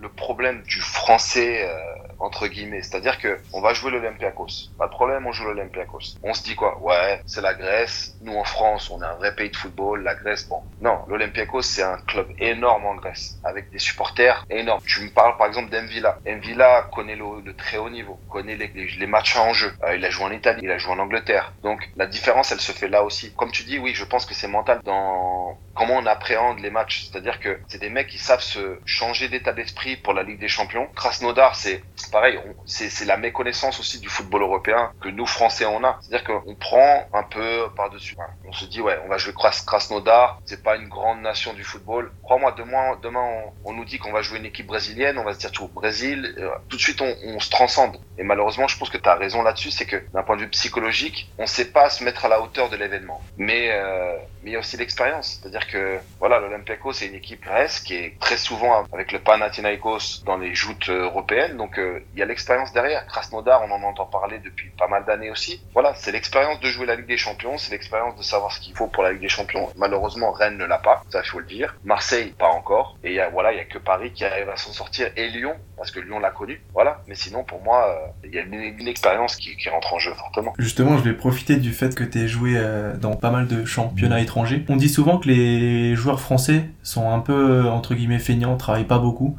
le 0.00 0.08
problème 0.08 0.62
du 0.72 0.80
français 0.80 1.68
euh, 1.68 1.91
entre 2.22 2.46
guillemets. 2.46 2.82
C'est-à-dire 2.82 3.18
que 3.18 3.38
on 3.52 3.60
va 3.60 3.74
jouer 3.74 3.90
l'Olympiakos. 3.90 4.70
Pas 4.78 4.86
de 4.86 4.92
problème, 4.92 5.26
on 5.26 5.32
joue 5.32 5.44
l'Olympiakos. 5.44 6.16
On 6.22 6.34
se 6.34 6.42
dit 6.42 6.54
quoi? 6.54 6.78
Ouais, 6.80 7.20
c'est 7.26 7.40
la 7.40 7.54
Grèce. 7.54 8.14
Nous 8.22 8.34
en 8.34 8.44
France, 8.44 8.90
on 8.90 9.02
est 9.02 9.06
un 9.06 9.14
vrai 9.14 9.34
pays 9.34 9.50
de 9.50 9.56
football. 9.56 10.02
La 10.02 10.14
Grèce, 10.14 10.48
bon. 10.48 10.62
Non, 10.80 11.00
l'Olympiakos, 11.08 11.62
c'est 11.62 11.82
un 11.82 11.98
club 12.06 12.28
énorme 12.38 12.86
en 12.86 12.94
Grèce, 12.94 13.38
avec 13.44 13.70
des 13.70 13.78
supporters 13.78 14.44
énormes. 14.50 14.80
Tu 14.86 15.02
me 15.02 15.10
parles 15.10 15.36
par 15.36 15.46
exemple 15.46 15.70
d'Envila. 15.70 16.18
Envila 16.26 16.88
connaît 16.92 17.16
le, 17.16 17.54
très 17.54 17.76
haut 17.78 17.90
niveau, 17.90 18.18
connaît 18.30 18.56
les, 18.56 19.06
matchs 19.06 19.36
en 19.36 19.52
jeu. 19.52 19.72
Euh, 19.82 19.96
il 19.96 20.04
a 20.04 20.10
joué 20.10 20.24
en 20.24 20.30
Italie, 20.30 20.60
il 20.62 20.70
a 20.70 20.78
joué 20.78 20.92
en 20.92 20.98
Angleterre. 20.98 21.52
Donc 21.62 21.90
la 21.96 22.06
différence, 22.06 22.52
elle 22.52 22.60
se 22.60 22.72
fait 22.72 22.88
là 22.88 23.02
aussi. 23.02 23.32
Comme 23.34 23.50
tu 23.50 23.64
dis, 23.64 23.78
oui, 23.78 23.92
je 23.94 24.04
pense 24.04 24.26
que 24.26 24.34
c'est 24.34 24.48
mental 24.48 24.80
dans 24.84 25.58
comment 25.74 25.96
on 25.96 26.06
appréhende 26.06 26.60
les 26.60 26.70
matchs. 26.70 27.08
C'est-à-dire 27.10 27.40
que 27.40 27.58
c'est 27.68 27.80
des 27.80 27.90
mecs 27.90 28.06
qui 28.06 28.18
savent 28.18 28.42
se 28.42 28.78
changer 28.84 29.28
d'état 29.28 29.52
d'esprit 29.52 29.96
pour 29.96 30.14
la 30.14 30.22
Ligue 30.22 30.40
des 30.40 30.48
Champions. 30.48 30.88
Krasnodar, 30.94 31.56
c'est 31.56 31.82
pareil, 32.12 32.38
c'est 32.66 33.04
la 33.06 33.16
méconnaissance 33.16 33.80
aussi 33.80 33.98
du 33.98 34.08
football 34.08 34.42
européen 34.42 34.92
que 35.00 35.08
nous 35.08 35.26
Français 35.26 35.64
on 35.64 35.82
a. 35.82 35.98
C'est-à-dire 36.00 36.24
qu'on 36.24 36.54
prend 36.54 37.08
un 37.12 37.22
peu 37.24 37.68
par-dessus. 37.74 38.16
On 38.44 38.52
se 38.52 38.66
dit 38.66 38.80
ouais, 38.80 39.00
on 39.04 39.08
va 39.08 39.16
jouer 39.16 39.32
Krasnodar, 39.32 40.40
c'est 40.44 40.62
pas 40.62 40.76
une 40.76 40.88
grande 40.88 41.22
nation 41.22 41.54
du 41.54 41.64
football. 41.64 42.12
Crois-moi, 42.22 42.52
demain, 42.52 43.22
on, 43.64 43.72
nous 43.72 43.84
dit 43.84 43.98
qu'on 43.98 44.12
va 44.12 44.22
jouer 44.22 44.38
une 44.38 44.46
équipe 44.46 44.66
brésilienne, 44.66 45.18
on 45.18 45.24
va 45.24 45.32
se 45.32 45.38
dire 45.38 45.50
tu 45.50 45.62
Brésil, 45.72 46.34
euh, 46.38 46.50
tout 46.68 46.76
de 46.76 46.82
suite 46.82 47.00
on, 47.00 47.40
se 47.40 47.50
transcende. 47.50 47.96
Et 48.18 48.22
malheureusement, 48.24 48.68
je 48.68 48.78
pense 48.78 48.90
que 48.90 48.98
tu 48.98 49.08
as 49.08 49.14
raison 49.14 49.42
là-dessus, 49.42 49.70
c'est 49.70 49.86
que 49.86 49.96
d'un 50.12 50.22
point 50.22 50.36
de 50.36 50.42
vue 50.42 50.48
psychologique, 50.48 51.30
on 51.38 51.46
sait 51.46 51.70
pas 51.72 51.90
se 51.90 52.04
mettre 52.04 52.24
à 52.24 52.28
la 52.28 52.40
hauteur 52.40 52.68
de 52.68 52.76
l'événement. 52.76 53.20
Mais 53.36 53.70
euh, 53.70 54.16
il 54.44 54.52
y 54.52 54.56
a 54.56 54.58
aussi 54.58 54.76
l'expérience. 54.76 55.38
C'est-à-dire 55.40 55.66
que 55.66 55.98
voilà, 56.18 56.38
l'Olympiakos 56.40 56.94
c'est 56.94 57.06
une 57.06 57.14
équipe 57.14 57.42
grèce 57.42 57.80
qui 57.80 57.94
est 57.94 58.18
très 58.20 58.36
souvent 58.36 58.84
avec 58.92 59.12
le 59.12 59.18
Panathinaikos 59.18 60.24
dans 60.24 60.36
les 60.36 60.54
joutes 60.54 60.88
européennes. 60.88 61.56
Donc 61.56 61.78
euh, 61.78 62.00
il 62.14 62.20
y 62.20 62.22
a 62.22 62.26
l'expérience 62.26 62.72
derrière. 62.72 63.06
Krasnodar, 63.06 63.62
on 63.62 63.70
en 63.70 63.82
entend 63.82 64.06
parler 64.06 64.38
depuis 64.38 64.70
pas 64.70 64.88
mal 64.88 65.04
d'années 65.04 65.30
aussi. 65.30 65.62
Voilà, 65.72 65.94
c'est 65.94 66.12
l'expérience 66.12 66.60
de 66.60 66.68
jouer 66.68 66.86
la 66.86 66.96
Ligue 66.96 67.06
des 67.06 67.16
Champions, 67.16 67.58
c'est 67.58 67.70
l'expérience 67.72 68.16
de 68.16 68.22
savoir 68.22 68.52
ce 68.52 68.60
qu'il 68.60 68.74
faut 68.74 68.88
pour 68.88 69.02
la 69.02 69.12
Ligue 69.12 69.22
des 69.22 69.28
Champions. 69.28 69.70
Malheureusement, 69.76 70.32
Rennes 70.32 70.58
ne 70.58 70.64
l'a 70.64 70.78
pas, 70.78 71.02
ça 71.10 71.22
il 71.24 71.28
faut 71.28 71.38
le 71.38 71.46
dire. 71.46 71.74
Marseille, 71.84 72.34
pas 72.38 72.48
encore. 72.48 72.96
Et 73.04 73.14
y 73.14 73.20
a, 73.20 73.28
voilà, 73.28 73.52
il 73.52 73.58
y 73.58 73.60
a 73.60 73.64
que 73.64 73.78
Paris 73.78 74.12
qui 74.12 74.24
arrive 74.24 74.48
à 74.48 74.56
s'en 74.56 74.72
sortir 74.72 75.10
et 75.16 75.28
Lyon, 75.28 75.54
parce 75.82 75.90
que 75.90 75.98
Lyon 75.98 76.20
l'a 76.20 76.30
connu. 76.30 76.60
Voilà. 76.74 77.02
Mais 77.08 77.16
sinon, 77.16 77.42
pour 77.42 77.60
moi, 77.60 77.88
euh, 77.88 78.28
il 78.28 78.32
y 78.32 78.38
a 78.38 78.42
une, 78.42 78.86
expérience 78.86 79.34
qui, 79.34 79.56
qui, 79.56 79.68
rentre 79.68 79.92
en 79.92 79.98
jeu 79.98 80.12
fortement. 80.14 80.52
Justement, 80.56 80.96
je 80.96 81.02
vais 81.02 81.12
profiter 81.12 81.56
du 81.56 81.72
fait 81.72 81.92
que 81.96 82.04
tu 82.04 82.20
aies 82.20 82.28
joué 82.28 82.52
euh, 82.54 82.96
dans 82.96 83.16
pas 83.16 83.32
mal 83.32 83.48
de 83.48 83.64
championnats 83.64 84.20
étrangers. 84.20 84.64
On 84.68 84.76
dit 84.76 84.88
souvent 84.88 85.18
que 85.18 85.26
les 85.26 85.96
joueurs 85.96 86.20
français 86.20 86.66
sont 86.84 87.10
un 87.10 87.18
peu, 87.18 87.66
entre 87.66 87.96
guillemets, 87.96 88.20
feignants, 88.20 88.56
travaillent 88.56 88.84
pas 88.84 89.00
beaucoup. 89.00 89.36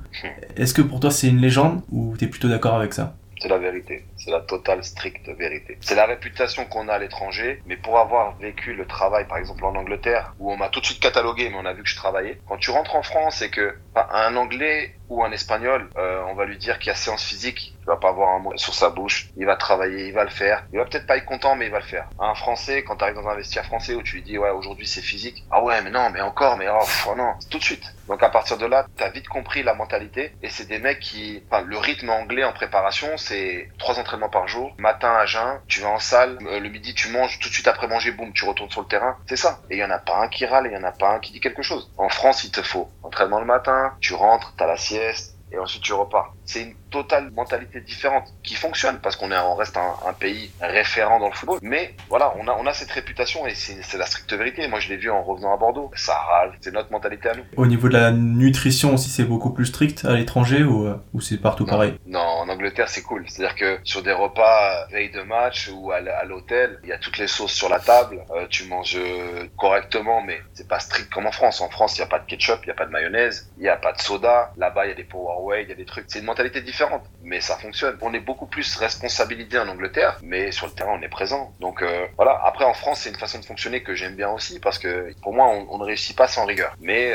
Est-ce 0.57 0.73
que 0.73 0.81
pour 0.81 0.99
toi 0.99 1.11
c'est 1.11 1.29
une 1.29 1.39
légende 1.39 1.81
ou 1.93 2.17
tu 2.17 2.25
es 2.25 2.27
plutôt 2.27 2.49
d'accord 2.49 2.75
avec 2.75 2.93
ça? 2.93 3.15
C'est 3.43 3.49
la 3.49 3.57
vérité. 3.57 4.05
C'est 4.15 4.31
la 4.31 4.39
totale, 4.39 4.85
stricte 4.85 5.27
vérité. 5.27 5.77
C'est 5.81 5.95
la 5.95 6.05
réputation 6.05 6.65
qu'on 6.65 6.87
a 6.87 6.93
à 6.93 6.97
l'étranger, 6.97 7.61
mais 7.65 7.75
pour 7.75 7.99
avoir 7.99 8.37
vécu 8.37 8.73
le 8.73 8.85
travail, 8.85 9.27
par 9.27 9.37
exemple 9.37 9.65
en 9.65 9.75
Angleterre, 9.75 10.33
où 10.39 10.49
on 10.49 10.55
m'a 10.55 10.69
tout 10.69 10.79
de 10.79 10.85
suite 10.85 11.01
catalogué, 11.01 11.49
mais 11.49 11.57
on 11.57 11.65
a 11.65 11.73
vu 11.73 11.83
que 11.83 11.89
je 11.89 11.97
travaillais, 11.97 12.39
quand 12.47 12.57
tu 12.57 12.71
rentres 12.71 12.95
en 12.95 13.03
France 13.03 13.41
et 13.41 13.49
que 13.49 13.75
un 13.95 14.35
Anglais 14.37 14.95
ou 15.09 15.23
un 15.23 15.31
Espagnol, 15.33 15.89
euh, 15.97 16.23
on 16.27 16.35
va 16.35 16.45
lui 16.45 16.57
dire 16.57 16.79
qu'il 16.79 16.87
y 16.87 16.91
a 16.91 16.95
séance 16.95 17.23
physique, 17.23 17.75
il 17.83 17.87
va 17.87 17.97
pas 17.97 18.09
avoir 18.09 18.35
un 18.35 18.39
mot 18.39 18.53
sur 18.55 18.73
sa 18.73 18.89
bouche, 18.89 19.29
il 19.35 19.45
va 19.45 19.55
travailler, 19.55 20.07
il 20.07 20.13
va 20.13 20.23
le 20.23 20.29
faire. 20.29 20.63
Il 20.71 20.79
va 20.79 20.85
peut-être 20.85 21.05
pas 21.05 21.17
être 21.17 21.25
content, 21.25 21.55
mais 21.55 21.65
il 21.65 21.71
va 21.71 21.79
le 21.79 21.85
faire. 21.85 22.07
Un 22.19 22.33
Français, 22.35 22.83
quand 22.83 22.95
tu 22.95 23.03
arrives 23.03 23.15
dans 23.15 23.27
un 23.27 23.35
vestiaire 23.35 23.65
français 23.65 23.93
où 23.95 24.01
tu 24.01 24.15
lui 24.15 24.23
dis 24.23 24.37
ouais 24.37 24.49
aujourd'hui 24.49 24.87
c'est 24.87 25.01
physique, 25.01 25.43
ah 25.51 25.63
ouais 25.63 25.81
mais 25.81 25.91
non, 25.91 26.09
mais 26.09 26.21
encore, 26.21 26.57
mais 26.57 26.67
oh, 26.69 26.79
oh 27.07 27.15
non, 27.15 27.33
tout 27.49 27.57
de 27.57 27.63
suite. 27.63 27.93
Donc 28.07 28.21
à 28.23 28.29
partir 28.29 28.57
de 28.57 28.65
là, 28.65 28.85
tu 28.97 29.03
as 29.03 29.09
vite 29.09 29.27
compris 29.27 29.63
la 29.63 29.73
mentalité 29.73 30.33
et 30.41 30.49
c'est 30.49 30.67
des 30.67 30.79
mecs 30.79 30.99
qui, 30.99 31.43
enfin 31.49 31.63
le 31.63 31.77
rythme 31.77 32.09
anglais 32.09 32.43
en 32.43 32.53
préparation, 32.53 33.17
c'est 33.17 33.69
trois 33.77 33.99
entraînements 33.99 34.29
par 34.29 34.47
jour, 34.47 34.73
matin 34.77 35.13
à 35.13 35.25
jeun, 35.25 35.59
tu 35.67 35.81
vas 35.81 35.89
en 35.89 35.99
salle, 35.99 36.37
euh, 36.47 36.59
le 36.59 36.69
midi 36.69 36.93
tu 36.93 37.09
manges, 37.09 37.39
tout 37.39 37.49
de 37.49 37.53
suite 37.53 37.67
après 37.67 37.87
manger, 37.87 38.11
boum, 38.11 38.33
tu 38.33 38.45
retournes 38.45 38.69
sur 38.69 38.81
le 38.81 38.87
terrain. 38.87 39.17
C'est 39.27 39.35
ça. 39.35 39.59
Et 39.69 39.75
il 39.75 39.79
y 39.79 39.83
en 39.83 39.89
a 39.89 39.99
pas 39.99 40.17
un 40.17 40.27
qui 40.27 40.45
râle, 40.45 40.67
il 40.67 40.73
y 40.73 40.77
en 40.77 40.83
a 40.83 40.91
pas 40.91 41.09
un 41.09 41.19
qui 41.19 41.31
dit 41.31 41.39
quelque 41.39 41.61
chose. 41.61 41.91
En 41.97 42.09
France, 42.09 42.43
il 42.43 42.51
te 42.51 42.61
faut 42.61 42.89
entraînement 43.03 43.39
le 43.39 43.45
matin, 43.45 43.93
tu 43.99 44.13
rentres, 44.13 44.53
t'as 44.57 44.67
la 44.67 44.77
sieste 44.77 45.32
et 45.53 45.59
ensuite 45.59 45.83
tu 45.83 45.93
repars. 45.93 46.33
C'est 46.45 46.63
une 46.63 46.73
totale 46.89 47.31
mentalité 47.31 47.79
différente 47.81 48.25
qui 48.43 48.55
fonctionne 48.55 48.99
parce 49.01 49.15
qu'on 49.15 49.31
est, 49.31 49.37
on 49.37 49.55
reste 49.55 49.77
un, 49.77 50.13
pays 50.13 50.51
référent 50.61 51.19
dans 51.19 51.27
le 51.27 51.33
football. 51.33 51.59
Mais 51.61 51.95
voilà, 52.09 52.33
on 52.37 52.47
a, 52.47 52.55
on 52.59 52.65
a 52.65 52.73
cette 52.73 52.91
réputation 52.91 53.45
et 53.47 53.55
c'est 53.55 53.97
la 53.97 54.05
stricte 54.05 54.31
vérité. 54.33 54.67
Moi, 54.67 54.79
je 54.79 54.89
l'ai 54.89 54.97
vu 54.97 55.09
en 55.09 55.23
revenant 55.23 55.53
à 55.53 55.57
Bordeaux. 55.57 55.91
Ça 55.95 56.13
râle, 56.13 56.53
c'est 56.61 56.73
notre 56.73 56.91
mentalité 56.91 57.29
à 57.29 57.35
nous. 57.35 57.43
Au 57.57 57.65
niveau 57.65 57.87
de 57.87 57.93
la 57.93 58.11
nutrition 58.11 58.93
aussi, 58.93 59.09
c'est 59.09 59.25
beaucoup 59.25 59.51
plus 59.51 59.65
strict 59.67 60.05
à 60.05 60.13
l'étranger 60.13 60.63
ou, 60.63 60.85
euh, 60.85 60.95
ou 61.13 61.21
c'est 61.21 61.37
partout 61.37 61.65
pareil? 61.65 61.95
Non, 62.05 62.32
en 62.43 62.49
Angleterre, 62.49 62.89
c'est 62.89 63.01
cool. 63.01 63.25
C'est-à-dire 63.27 63.55
que 63.55 63.79
sur 63.83 64.03
des 64.03 64.11
repas 64.11 64.87
veille 64.91 65.09
de 65.09 65.21
match 65.21 65.69
ou 65.73 65.91
à, 65.91 66.01
l'hôtel, 66.25 66.79
il 66.83 66.89
y 66.89 66.91
a 66.91 66.97
toutes 66.97 67.17
les 67.17 67.27
sauces 67.27 67.53
sur 67.53 67.69
la 67.69 67.79
table. 67.79 68.23
Euh, 68.31 68.45
tu 68.49 68.65
manges 68.65 68.97
euh, 68.97 69.47
correctement, 69.57 70.21
mais 70.21 70.41
c'est 70.53 70.67
pas 70.67 70.79
strict 70.79 71.09
comme 71.11 71.25
en 71.25 71.31
France. 71.31 71.61
En 71.61 71.69
France, 71.69 71.97
il 71.97 72.01
n'y 72.01 72.05
a 72.05 72.09
pas 72.09 72.19
de 72.19 72.25
ketchup, 72.25 72.59
il 72.63 72.65
n'y 72.65 72.71
a 72.71 72.75
pas 72.75 72.85
de 72.85 72.91
mayonnaise, 72.91 73.49
il 73.57 73.63
n'y 73.63 73.69
a 73.69 73.77
pas 73.77 73.93
de 73.93 74.01
soda. 74.01 74.51
Là-bas, 74.57 74.85
il 74.85 74.89
y 74.89 74.91
a 74.91 74.95
des 74.95 75.03
Powerway, 75.03 75.63
il 75.63 75.69
y 75.69 75.71
a 75.71 75.75
des 75.75 75.85
trucs. 75.85 76.05
C'est 76.07 76.19
une 76.19 76.25
mentalité 76.25 76.61
différente 76.61 77.03
mais 77.23 77.41
ça 77.41 77.55
fonctionne. 77.55 77.95
On 78.01 78.13
est 78.13 78.19
beaucoup 78.19 78.45
plus 78.45 78.75
responsabilisé 78.75 79.57
en 79.57 79.67
Angleterre, 79.67 80.19
mais 80.21 80.51
sur 80.51 80.67
le 80.67 80.73
terrain, 80.73 80.97
on 80.99 81.01
est 81.01 81.09
présent. 81.09 81.53
Donc 81.59 81.81
euh, 81.81 82.05
voilà. 82.17 82.39
Après, 82.45 82.65
en 82.65 82.73
France, 82.73 83.01
c'est 83.01 83.09
une 83.09 83.15
façon 83.15 83.39
de 83.39 83.45
fonctionner 83.45 83.81
que 83.81 83.95
j'aime 83.95 84.15
bien 84.15 84.29
aussi, 84.29 84.59
parce 84.59 84.77
que 84.77 85.13
pour 85.21 85.33
moi, 85.33 85.47
on, 85.69 85.77
ne 85.77 85.83
réussit 85.83 86.15
pas 86.15 86.27
sans 86.27 86.45
rigueur. 86.45 86.75
Mais 86.81 87.13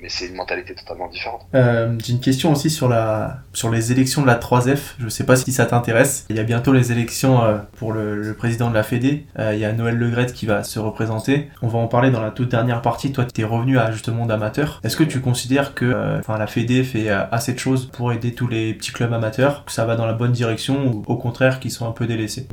mais 0.00 0.08
c'est 0.08 0.26
une 0.26 0.34
mentalité 0.34 0.74
totalement 0.74 1.08
différente. 1.08 1.46
J'ai 1.52 2.12
une 2.12 2.20
question 2.20 2.52
aussi 2.52 2.70
sur 2.70 2.88
la 2.88 3.38
sur 3.52 3.70
les 3.70 3.92
élections 3.92 4.22
de 4.22 4.26
la 4.26 4.31
3F. 4.36 4.94
Je 4.98 5.08
sais 5.08 5.24
pas 5.24 5.36
si 5.36 5.52
ça 5.52 5.66
t'intéresse. 5.66 6.26
Il 6.30 6.36
y 6.36 6.40
a 6.40 6.44
bientôt 6.44 6.72
les 6.72 6.92
élections 6.92 7.40
pour 7.76 7.92
le, 7.92 8.34
président 8.36 8.70
de 8.70 8.74
la 8.74 8.82
Fédé. 8.82 9.26
il 9.38 9.58
y 9.58 9.64
a 9.64 9.72
Noël 9.72 9.96
Legrette 9.96 10.32
qui 10.32 10.46
va 10.46 10.64
se 10.64 10.78
représenter. 10.78 11.48
On 11.60 11.68
va 11.68 11.78
en 11.78 11.86
parler 11.86 12.10
dans 12.10 12.22
la 12.22 12.30
toute 12.30 12.50
dernière 12.50 12.82
partie. 12.82 13.12
Toi, 13.12 13.24
tu 13.24 13.40
es 13.40 13.44
revenu 13.44 13.78
à 13.78 13.90
justement 13.90 14.26
d'amateur. 14.26 14.80
Est-ce 14.84 14.96
que 14.96 15.04
tu 15.04 15.20
considères 15.20 15.74
que 15.74 16.18
enfin 16.18 16.38
la 16.38 16.46
Fédé 16.46 16.82
fait 16.84 17.08
assez 17.08 17.52
de 17.52 17.58
choses 17.58 17.86
pour 17.86 18.12
aider 18.12 18.32
tous 18.32 18.48
les 18.48 18.74
petits 18.74 18.92
clubs 18.92 19.12
amateurs, 19.12 19.64
que 19.64 19.72
ça 19.72 19.84
va 19.84 19.96
dans 19.96 20.06
la 20.06 20.14
bonne 20.14 20.32
direction 20.32 20.86
ou 20.86 21.02
au 21.06 21.16
contraire 21.16 21.60
qu'ils 21.60 21.70
sont 21.70 21.88
un 21.88 21.92
peu 21.92 22.06
délaissés? 22.06 22.46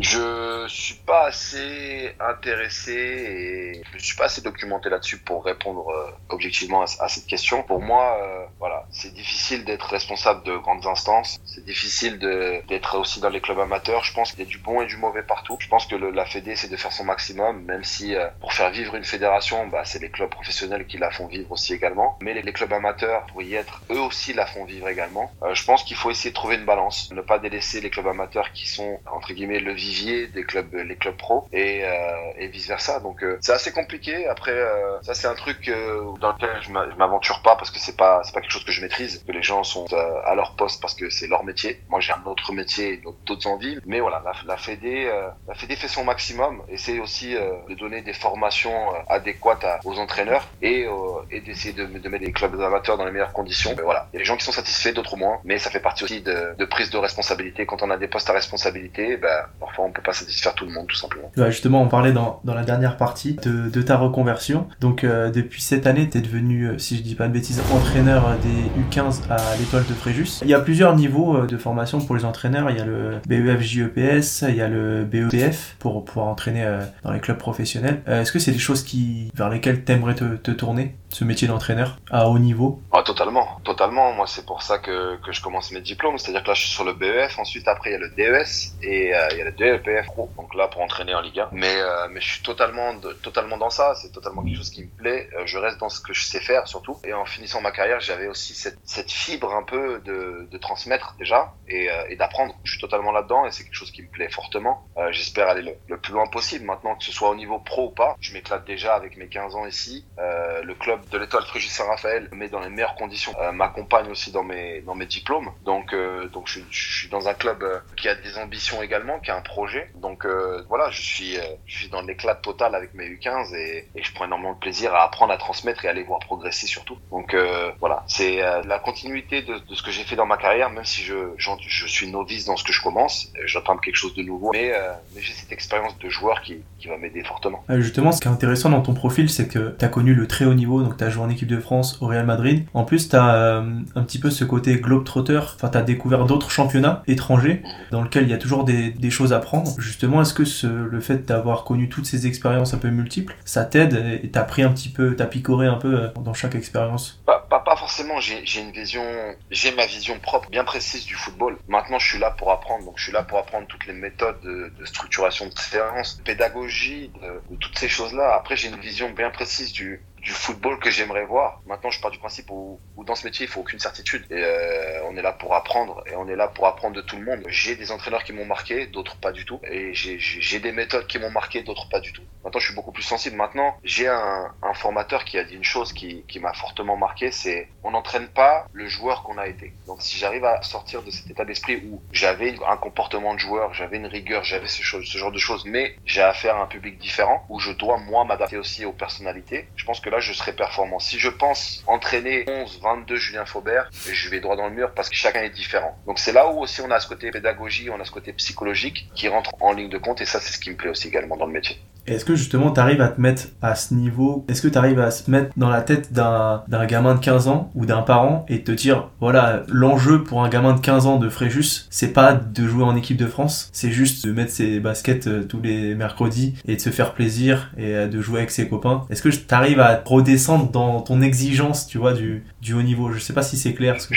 Suis 0.70 0.96
pas 0.96 1.26
assez 1.26 2.16
intéressé 2.20 2.94
et 2.94 3.82
je 3.94 4.04
suis 4.04 4.16
pas 4.16 4.26
assez 4.26 4.42
documenté 4.42 4.90
là-dessus 4.90 5.18
pour 5.18 5.44
répondre 5.46 5.90
euh, 5.90 6.12
objectivement 6.30 6.82
à, 6.82 7.08
cette 7.08 7.26
question. 7.28 7.64
Pour 7.64 7.82
moi, 7.82 8.18
euh, 8.22 8.46
voilà, 8.60 8.86
c'est 8.92 9.14
difficile 9.14 9.66
d'être 9.66 9.88
responsable 9.88 10.44
de 10.44 10.56
grandes 10.58 10.86
instances. 10.86 11.40
C'est 11.46 11.66
difficile 11.66 12.20
d'être 12.20 12.98
aussi 12.98 13.20
dans 13.20 13.30
les 13.30 13.42
clubs 13.42 13.60
amateurs. 13.60 14.04
Je 14.04 14.14
pense 14.14 14.32
qu'il 14.32 14.40
y 14.40 14.44
a 14.44 14.50
du 14.50 14.58
bon 14.58 14.82
et 14.82 14.86
du 14.86 14.98
mauvais 14.98 15.24
partout. 15.24 15.58
Je 15.60 15.68
pense 15.68 15.86
que 15.86 15.96
la 15.96 16.26
Fédé, 16.26 16.56
c'est 16.56 16.70
de 16.70 16.78
faire 16.78 16.92
son 16.92 17.06
maximum, 17.06 17.64
même 17.64 17.84
si 17.84 18.16
euh, 18.16 18.28
pour 18.40 18.54
faire 18.54 18.70
vivre 18.70 18.96
une 18.96 19.04
fédération, 19.04 19.68
bah, 19.68 19.84
c'est 19.86 20.00
les 20.00 20.10
clubs 20.10 20.30
professionnels 20.30 20.86
qui 20.86 20.98
la 20.98 21.12
font 21.12 21.28
vivre 21.28 21.52
aussi 21.52 21.74
également. 21.74 22.18
Mais 22.22 22.34
les, 22.34 22.42
les 22.42 22.54
clubs 22.54 22.72
amateurs, 22.72 23.26
pour 23.28 23.42
y 23.42 23.56
être, 23.56 23.82
eux 23.92 24.00
aussi 24.00 24.34
la 24.34 24.46
font 24.46 24.66
vivre 24.66 24.88
également. 24.88 25.32
je 25.54 25.64
pense 25.64 25.84
qu'il 25.84 25.98
faut 25.98 26.12
essayer 26.12 26.30
de 26.32 26.36
trouver 26.36 26.56
une 26.56 26.66
balance, 26.66 27.12
ne 27.12 27.22
pas 27.22 27.40
délaisser 27.40 27.82
les 27.82 27.90
clubs 27.90 28.08
amateurs 28.08 28.52
qui 28.52 28.68
sont 28.68 29.00
entre 29.12 29.34
guillemets 29.34 29.60
le 29.60 29.74
vivier 29.74 30.28
des 30.28 30.44
clubs, 30.44 30.59
les 30.74 30.96
clubs 30.96 31.16
pro 31.16 31.48
et, 31.52 31.84
euh, 31.84 31.90
et 32.38 32.48
vice 32.48 32.68
versa. 32.68 33.00
Donc 33.00 33.24
euh, 33.24 33.38
c'est 33.42 33.54
assez 33.54 33.72
compliqué. 33.72 34.28
Après, 34.28 34.52
euh, 34.52 35.02
ça 35.02 35.14
c'est 35.14 35.28
un 35.28 35.36
truc 35.36 35.72
dans 36.20 36.32
lequel 36.32 36.50
je 36.62 36.72
m'aventure 36.72 37.42
pas 37.42 37.56
parce 37.56 37.72
que 37.72 37.80
c'est 37.80 37.98
pas 37.98 38.22
c'est 38.24 38.34
pas 38.34 38.42
quelque 38.42 38.52
chose 38.52 38.66
que 38.66 38.72
je 38.72 38.82
maîtrise. 38.82 39.24
Que 39.26 39.32
les 39.32 39.44
gens 39.44 39.64
sont 39.64 39.86
à 40.26 40.36
leur 40.36 40.56
poste 40.56 40.82
parce 40.82 40.94
que 40.94 41.10
c'est 41.10 41.28
leur 41.28 41.44
métier. 41.44 41.82
Moi 41.90 42.00
j'ai 42.00 42.14
un 42.14 42.24
autre 42.26 42.54
métier, 42.54 43.02
d'autres 43.26 43.48
envies. 43.48 43.78
Mais 43.86 44.00
voilà, 44.00 44.22
la, 44.26 44.34
la 44.46 44.58
Fédé, 44.58 45.12
la 45.48 45.54
Fédé 45.56 45.76
fait 45.76 45.88
son 45.88 46.04
maximum. 46.04 46.62
Essaie 46.70 47.00
aussi 47.00 47.34
de 47.34 47.76
donner 47.76 48.02
des 48.02 48.14
formations 48.14 48.94
adéquates 49.08 49.66
aux 49.86 49.98
entraîneurs 49.98 50.48
et, 50.62 50.88
et 51.32 51.42
d'essayer 51.42 51.74
de, 51.74 51.86
de, 51.86 52.10
mettre 52.10 52.26
les 52.26 52.32
clubs 52.32 52.60
amateurs 52.62 52.98
dans 52.98 53.06
les 53.06 53.12
meilleures 53.12 53.34
conditions. 53.34 53.74
Mais 53.76 53.84
voilà, 53.84 54.08
il 54.12 54.16
y 54.16 54.18
a 54.18 54.20
des 54.20 54.26
gens 54.26 54.38
qui 54.38 54.46
sont 54.46 54.52
satisfaits, 54.52 54.94
d'autres 54.94 55.18
moins. 55.18 55.40
Mais 55.44 55.58
ça 55.60 55.70
fait 55.70 55.80
partie 55.80 56.04
aussi 56.04 56.22
de, 56.22 56.56
de, 56.58 56.66
prise 56.66 56.90
de 56.90 56.98
responsabilité. 56.98 57.66
Quand 57.66 57.84
on 57.84 57.90
a 57.90 57.98
des 57.98 58.08
postes 58.08 58.30
à 58.30 58.34
responsabilité, 58.34 59.18
ben, 59.18 59.46
parfois 59.60 59.86
on 59.86 59.92
peut 59.92 60.02
pas 60.02 60.14
satisfaire 60.14 60.49
tout 60.52 60.66
le 60.66 60.72
monde, 60.72 60.88
tout 60.88 60.96
simplement. 60.96 61.30
justement, 61.50 61.82
on 61.82 61.88
parlait 61.88 62.12
dans, 62.12 62.40
dans 62.44 62.54
la 62.54 62.64
dernière 62.64 62.98
partie 62.98 63.34
de, 63.36 63.70
de 63.70 63.82
ta 63.82 63.98
reconversion. 63.98 64.68
Donc, 64.80 65.04
euh, 65.04 65.30
depuis 65.30 65.62
cette 65.62 65.88
année, 65.88 66.10
tu 66.10 66.18
es 66.18 66.22
devenu, 66.22 66.66
euh, 66.66 66.78
si 66.78 66.98
je 66.98 67.02
dis 67.02 67.16
pas 67.16 67.28
de 67.28 67.34
bêtises, 67.34 67.62
entraîneur 67.74 68.38
des 68.42 68.82
U15 68.82 69.30
à 69.30 69.38
l'étoile 69.58 69.86
de 69.86 69.94
Fréjus. 69.94 70.40
Il 70.44 70.50
y 70.50 70.54
a 70.54 70.60
plusieurs 70.60 70.96
niveaux 70.96 71.38
euh, 71.38 71.48
de 71.48 71.58
formation 71.58 72.00
pour 72.00 72.16
les 72.16 72.26
entraîneurs. 72.26 72.70
Il 72.70 72.78
y 72.78 72.82
a 72.82 72.86
le 72.86 73.20
BEF 73.28 73.62
JEPS, 73.62 74.44
il 74.48 74.56
y 74.56 74.62
a 74.62 74.68
le 74.68 75.04
BEPF 75.06 75.76
pour 75.80 76.06
pouvoir 76.06 76.28
entraîner 76.28 76.66
dans 77.04 77.12
les 77.12 77.20
clubs 77.20 77.38
professionnels. 77.38 78.02
Est-ce 78.08 78.32
que 78.32 78.40
c'est 78.40 78.52
des 78.52 78.60
choses 78.60 78.84
qui, 78.84 79.32
vers 79.36 79.50
lesquelles 79.50 79.84
tu 79.84 79.92
aimerais 79.92 80.16
te, 80.16 80.36
te 80.36 80.52
tourner 80.52 80.96
ce 81.10 81.24
métier 81.24 81.48
d'entraîneur 81.48 81.98
à 82.12 82.28
haut 82.30 82.40
niveau? 82.40 82.82
Ah, 82.92 83.04
Totalement, 83.06 83.60
totalement. 83.64 84.14
Moi, 84.14 84.26
c'est 84.28 84.46
pour 84.46 84.62
ça 84.62 84.78
que, 84.78 85.18
que 85.26 85.32
je 85.32 85.42
commence 85.42 85.72
mes 85.72 85.82
diplômes. 85.82 86.18
C'est-à-dire 86.18 86.44
que 86.44 86.50
là, 86.50 86.54
je 86.54 86.62
suis 86.62 86.70
sur 86.70 86.84
le 86.84 86.94
BEF. 86.94 87.40
Ensuite, 87.40 87.68
après, 87.68 87.90
il 87.90 87.94
y 87.94 87.96
a 87.96 88.00
le 88.00 88.10
DES 88.10 88.74
et 88.84 89.14
euh, 89.16 89.28
il 89.32 89.38
y 89.38 89.42
a 89.42 89.46
le 89.46 89.52
DEPF 89.52 90.06
Pro. 90.08 90.29
Donc 90.38 90.56
là, 90.56 90.68
pour 90.68 90.82
entraîner 90.82 91.14
en 91.14 91.22
Ligue 91.22 91.40
1. 91.40 91.50
Mais, 91.52 91.76
euh, 91.76 92.08
mais 92.10 92.22
je 92.22 92.34
suis 92.34 92.44
totalement, 92.44 92.94
totalement 93.22 93.58
dans 93.58 93.70
ça. 93.70 93.94
C'est 93.96 94.12
totalement 94.12 94.44
quelque 94.44 94.58
chose 94.58 94.70
qui 94.70 94.84
me 94.84 94.90
plaît. 94.90 95.30
Euh, 95.38 95.44
je 95.46 95.58
reste 95.58 95.78
dans 95.80 95.90
ce 95.90 96.02
que 96.02 96.14
je 96.14 96.24
sais 96.24 96.40
faire, 96.40 96.68
surtout. 96.68 96.98
Et 97.04 97.14
en 97.14 97.26
finissant 97.26 97.62
ma 97.62 97.72
carrière, 97.72 98.00
j'avais 98.00 98.28
aussi 98.28 98.54
cette, 98.54 98.78
cette 98.84 99.12
fibre 99.12 99.54
un 99.54 99.64
peu 99.64 100.00
de, 100.06 100.48
de 100.50 100.58
transmettre 100.58 101.16
déjà 101.18 101.54
et, 101.68 101.90
et 102.10 102.16
d'apprendre. 102.16 102.56
Je 102.64 102.72
suis 102.72 102.82
totalement 102.82 103.12
là-dedans 103.12 103.46
et 103.46 103.52
c'est 103.52 103.64
quelque 103.64 103.76
chose 103.76 103.92
qui 103.92 104.02
me 104.02 104.08
plaît 104.08 104.30
fortement. 104.30 104.88
J'espère 105.12 105.50
aller 105.50 105.78
le, 105.88 105.98
plus 105.98 106.14
loin 106.14 106.28
possible. 106.28 106.66
Maintenant, 106.66 106.96
que 106.96 107.04
ce 107.04 107.12
soit 107.12 107.30
au 107.30 107.36
niveau 107.36 107.60
pro 107.60 107.88
ou 107.88 107.92
pas, 107.92 108.16
je 108.20 108.34
m'éclate 108.34 108.66
déjà 108.66 108.96
avec 108.96 109.18
mes 109.18 109.28
15 109.28 109.56
ans 109.56 109.66
ici. 109.66 110.06
le 110.18 110.74
club 110.74 111.08
de 111.10 111.18
l'étoile 111.18 111.44
Frégis 111.46 111.72
Saint-Raphaël 111.72 112.30
met 112.32 112.50
dans 112.50 112.60
les 112.60 112.70
meilleures 112.70 112.96
conditions, 112.96 113.34
euh, 113.40 113.52
m'accompagne 113.52 114.10
aussi 114.10 114.32
dans 114.32 114.44
mes 114.44 114.82
dans 114.82 114.96
mes 114.96 115.06
diplômes. 115.06 115.52
Donc 115.64 115.94
euh, 115.94 116.28
donc 116.28 116.48
je, 116.48 116.62
suis 116.72 117.10
dans 117.10 117.28
un 117.28 117.34
club 117.34 117.64
euh, 117.64 117.80
qui 117.98 118.08
a 118.08 118.16
des 118.16 118.38
ambitions 118.38 118.82
également, 118.82 119.20
qui 119.20 119.32
a 119.32 119.36
un 119.36 119.42
projet. 119.42 119.92
Donc 119.96 120.19
voilà, 120.68 120.90
je 120.90 121.02
suis 121.02 121.38
je 121.66 121.78
suis 121.78 121.90
dans 121.90 122.02
l'éclat 122.02 122.36
total 122.36 122.76
avec 122.76 122.94
mes 122.94 123.08
U15 123.08 123.56
et, 123.56 123.88
et, 123.96 124.04
je 124.04 124.14
prends 124.14 124.26
énormément 124.26 124.54
de 124.54 124.60
plaisir 124.60 124.94
à 124.94 125.04
apprendre 125.04 125.34
à 125.34 125.38
transmettre 125.38 125.86
et 125.86 125.88
à 125.88 125.94
les 125.94 126.04
voir 126.04 126.20
progresser 126.20 126.68
surtout. 126.68 126.98
Donc 127.12 127.36
voilà, 127.80 128.04
c'est 128.08 128.38
la 128.66 128.80
continuité 128.80 129.42
de, 129.42 129.56
de, 129.60 129.76
ce 129.76 129.84
que 129.84 129.92
j'ai 129.92 130.04
fait 130.04 130.16
dans 130.16 130.26
ma 130.26 130.38
carrière, 130.38 130.70
même 130.70 130.86
si 130.86 131.02
je 131.02 131.16
je 131.38 131.88
suis 131.88 132.12
novice 132.12 132.46
dans 132.46 132.58
ce 132.58 132.64
que 132.64 132.74
je 132.74 132.82
commence, 132.82 133.32
j'attends 133.46 133.78
quelque 133.78 133.96
chose 133.96 134.16
de 134.16 134.24
nouveau, 134.24 134.52
mais 134.54 134.74
mais 135.16 135.22
j'ai 135.22 135.34
cette 135.34 135.52
expérience 135.52 135.98
de 136.00 136.10
joueur 136.10 136.42
qui 136.42 136.58
qui 136.80 136.88
va 136.88 136.98
m'aider 136.98 137.24
fortement. 137.24 137.64
Justement, 137.70 138.12
ce 138.12 138.22
qui 138.22 138.28
est 138.28 138.32
intéressant 138.32 138.70
dans 138.70 138.82
ton 138.82 138.94
profil, 138.94 139.30
c'est 139.30 139.48
que 139.48 139.76
tu 139.78 139.86
as 139.86 139.88
connu 139.88 140.14
le 140.14 140.28
très 140.28 140.46
haut 140.46 140.54
niveau, 140.54 140.82
donc 140.82 140.98
tu 140.98 141.04
as 141.04 141.10
joué 141.10 141.24
en 141.24 141.30
équipe 141.30 141.48
de 141.48 141.60
France 141.60 141.98
au 142.02 142.08
Real 142.08 142.26
Madrid. 142.26 142.66
En 142.74 142.84
plus, 142.84 143.10
tu 143.10 143.16
as 143.16 143.36
euh, 143.36 143.80
un 143.96 144.04
petit 144.04 144.20
peu 144.20 144.30
ce 144.30 144.44
côté 144.44 144.76
globe-trotter, 144.78 145.38
enfin 145.38 145.70
tu 145.70 145.78
as 145.78 145.82
découvert 145.82 146.26
d'autres 146.26 146.52
championnats 146.52 147.04
étrangers 147.08 147.62
dans 147.92 148.02
lesquels 148.02 148.24
il 148.24 148.30
y 148.30 148.34
a 148.34 148.38
toujours 148.38 148.64
des, 148.64 148.92
des 148.92 149.10
choses 149.10 149.34
à 149.34 149.40
prendre. 149.40 149.74
Justement, 149.80 150.09
est-ce 150.22 150.34
que 150.34 150.68
le 150.68 151.02
fait 151.02 151.26
d'avoir 151.26 151.64
connu 151.64 151.90
toutes 151.90 152.06
ces 152.06 152.28
expériences 152.28 152.74
un 152.74 152.78
peu 152.78 152.90
multiples, 152.90 153.36
ça 153.46 153.66
t'aide 153.66 154.20
et 154.24 154.30
t'as 154.30 154.44
pris 154.44 154.64
un 154.64 154.72
petit 154.72 154.90
peu, 154.90 155.16
t'as 155.16 155.26
picoré 155.26 155.68
un 155.68 155.76
peu 155.76 155.94
euh, 155.96 156.08
dans 156.22 156.34
chaque 156.34 156.56
expérience? 156.56 157.22
Pas, 157.26 157.76
forcément, 157.76 158.20
j'ai 158.20 158.60
une 158.60 158.72
vision, 158.72 159.04
j'ai 159.52 159.72
ma 159.76 159.86
vision 159.86 160.20
propre, 160.20 160.50
bien 160.50 160.64
précise 160.64 161.06
du 161.06 161.14
football. 161.14 161.58
Maintenant, 161.68 162.00
je 162.00 162.08
suis 162.08 162.20
là 162.20 162.32
pour 162.32 162.52
apprendre, 162.52 162.86
donc 162.86 162.98
je 162.98 163.04
suis 163.04 163.12
là 163.12 163.24
pour 163.24 163.38
apprendre 163.38 163.68
toutes 163.68 163.86
les 163.86 163.94
méthodes 163.94 164.40
de, 164.42 164.72
structuration 164.86 165.48
de 165.48 165.58
séance, 165.58 166.18
de 166.18 166.24
pédagogie, 166.24 167.12
de, 167.22 167.54
de 167.54 167.60
toutes 167.60 167.78
ces 167.78 167.88
choses-là. 167.88 168.34
Après, 168.36 168.56
j'ai 168.56 168.70
une 168.70 168.80
vision 168.80 169.12
bien 169.12 169.30
précise 169.30 169.72
du, 169.72 170.02
du 170.22 170.32
football 170.32 170.80
que 170.80 170.90
j'aimerais 170.90 171.26
voir. 171.26 171.62
Maintenant, 171.66 171.92
je 171.92 172.00
pars 172.02 172.12
du 172.12 172.20
principe 172.20 172.50
où, 172.52 172.80
où, 172.96 173.04
dans 173.04 173.16
ce 173.16 173.26
métier, 173.26 173.46
il 173.46 173.50
faut 173.50 173.62
aucune 173.62 173.80
certitude. 173.80 174.26
Euh, 174.32 175.02
on 175.10 175.16
est 175.18 175.22
là 175.22 175.34
pour 175.34 175.56
apprendre 175.56 176.04
et 176.08 176.16
on 176.16 176.28
est 176.28 176.36
là 176.36 176.48
pour 176.48 176.68
apprendre 176.68 176.96
de 176.96 177.02
tout 177.02 177.18
le 177.18 177.26
monde. 177.26 177.44
J'ai 177.48 177.76
des 177.76 177.92
entraîneurs 177.92 178.24
qui 178.24 178.34
m'ont 178.34 178.46
marqué, 178.46 178.88
d'autres 178.88 179.18
pas 179.18 179.32
du 179.32 179.46
tout. 179.46 179.60
Et 179.70 179.94
j'ai 179.94 180.60
des 180.60 180.72
méthodes 180.72 181.08
qui 181.08 181.20
m'ont 181.20 181.32
marqué, 181.32 181.64
d'autres 181.64 181.90
pas 181.90 182.00
du 182.00 182.14
tout. 182.14 182.24
Maintenant, 182.44 182.60
je 182.60 182.66
suis 182.66 182.76
beaucoup 182.76 182.92
plus 182.92 183.04
sensible. 183.04 183.36
Maintenant, 183.36 183.78
j'ai 183.84 184.08
un, 184.08 184.54
un, 184.62 184.74
formateur 184.74 185.26
qui 185.26 185.38
a 185.38 185.44
dit 185.44 185.56
une 185.56 185.64
chose 185.64 185.92
qui, 185.92 186.24
qui 186.28 186.40
m'a 186.40 186.54
fortement 186.54 186.96
marqué, 186.96 187.32
c'est 187.32 187.68
on 187.84 187.92
n'entraîne 187.92 188.28
pas 188.28 188.66
le 188.72 188.88
joueur 188.88 189.24
qu'on 189.24 189.38
a 189.38 189.48
été. 189.48 189.74
Donc, 189.88 190.02
si 190.02 190.18
j'arrive 190.18 190.46
à 190.46 190.62
sortir 190.62 191.04
de 191.04 191.12
cet 191.12 191.30
état 191.30 191.46
d'esprit 191.46 191.82
où 191.86 192.02
j'avais 192.12 192.56
un 192.68 192.78
comportement 192.78 193.34
de 193.34 193.40
joueur, 193.40 193.74
j'avais 193.74 193.98
une 193.98 194.06
rigueur, 194.06 194.44
j'avais 194.44 194.68
ce, 194.68 194.82
genre 194.82 195.32
de 195.32 195.38
choses, 195.38 195.66
mais 195.66 195.96
j'ai 196.06 196.22
affaire 196.22 196.56
à 196.56 196.64
un 196.64 196.68
public 196.68 196.98
différent 196.98 197.46
où 197.50 197.60
je 197.60 197.72
dois 197.72 197.98
moi 197.98 198.24
m'adapter 198.24 198.58
aussi 198.58 198.86
aux 198.86 198.94
personnalités. 198.94 199.68
Je 199.76 199.86
pense 199.86 200.00
que 200.00 200.09
là, 200.10 200.20
je 200.20 200.34
serai 200.34 200.54
performant. 200.54 201.00
Si 201.00 201.20
je 201.20 201.30
pense 201.30 201.84
entraîner 201.88 202.46
11, 202.48 202.80
22 202.82 203.16
Julien 203.16 203.46
Faubert, 203.46 203.90
je 204.12 204.30
vais 204.30 204.40
droit 204.40 204.56
dans 204.56 204.68
le 204.68 204.74
mur 204.74 204.92
parce 204.94 205.10
que 205.10 205.16
chacun 205.16 205.42
est 205.42 205.50
différent. 205.50 205.98
Donc 206.06 206.20
c'est 206.20 206.32
là 206.32 206.48
où 206.52 206.60
aussi 206.60 206.82
on 206.82 206.92
a 206.92 207.00
ce 207.00 207.08
côté 207.08 207.32
pédagogie, 207.32 207.90
on 207.90 208.00
a 208.00 208.06
ce 208.06 208.12
côté 208.12 208.34
psychologique 208.34 209.10
qui 209.16 209.28
rentre 209.28 209.52
en 209.60 209.74
ligne 209.74 209.90
de 209.90 209.98
compte 209.98 210.22
et 210.22 210.26
ça 210.26 210.40
c'est 210.40 210.54
ce 210.54 210.60
qui 210.60 210.70
me 210.72 210.76
plaît 210.76 210.90
aussi 210.90 211.08
également 211.08 211.38
dans 211.38 211.46
le 211.46 211.54
métier. 211.54 211.80
Est-ce 212.08 212.26
que 212.26 212.36
justement 212.36 212.72
tu 212.72 212.80
arrives 212.80 213.02
à 213.02 213.10
te 213.10 213.22
mettre 213.22 213.44
à 213.62 213.76
ce 213.76 213.94
niveau? 213.94 214.46
Est-ce 214.50 214.62
que 214.62 214.68
tu 214.68 214.78
arrives 214.78 215.00
à 215.00 215.12
se 215.12 215.30
mettre 215.30 215.52
dans 215.58 215.70
la 215.70 215.82
tête 215.82 216.12
d'un 216.12 216.64
gamin 216.88 217.14
de 217.16 217.20
15 217.20 217.48
ans 217.48 217.72
ou 217.76 217.86
d'un 217.86 218.02
parent 218.02 218.46
et 218.50 218.64
te 218.64 218.72
dire 218.72 219.10
voilà, 219.20 219.64
l'enjeu 219.68 220.24
pour 220.24 220.44
un 220.44 220.50
gamin 220.50 220.74
de 220.74 220.80
15 220.80 221.06
ans 221.06 221.18
de 221.18 221.30
Fréjus, 221.30 221.88
c'est 221.90 222.14
pas 222.14 222.34
de 222.34 222.68
jouer 222.68 222.84
en 222.84 222.96
équipe 222.96 223.18
de 223.18 223.28
France, 223.28 223.70
c'est 223.74 223.92
juste 223.92 224.26
de 224.26 224.32
mettre 224.32 224.52
ses 224.52 224.80
baskets 224.80 225.28
euh, 225.28 225.44
tous 225.44 225.62
les 225.62 225.94
mercredis 225.94 226.56
et 226.68 226.76
de 226.76 226.82
se 226.82 226.90
faire 226.90 227.14
plaisir 227.14 227.72
et 227.78 227.94
euh, 227.94 228.08
de 228.08 228.22
jouer 228.22 228.40
avec 228.40 228.52
ses 228.52 228.68
copains. 228.68 229.06
Est-ce 229.10 229.22
que 229.22 229.30
tu 229.30 229.54
arrives 229.54 229.80
à 229.80 229.96
redescendre 230.06 230.70
dans 230.72 231.02
ton 231.02 231.22
exigence, 231.22 231.88
tu 231.88 231.98
vois, 231.98 232.14
du, 232.14 232.44
haut 232.74 232.82
niveau 232.82 233.12
Je 233.12 233.20
sais 233.20 233.34
pas 233.34 233.44
si 233.44 233.58
c'est 233.58 233.74
clair. 233.74 233.94
Parce 233.94 234.08
que... 234.08 234.16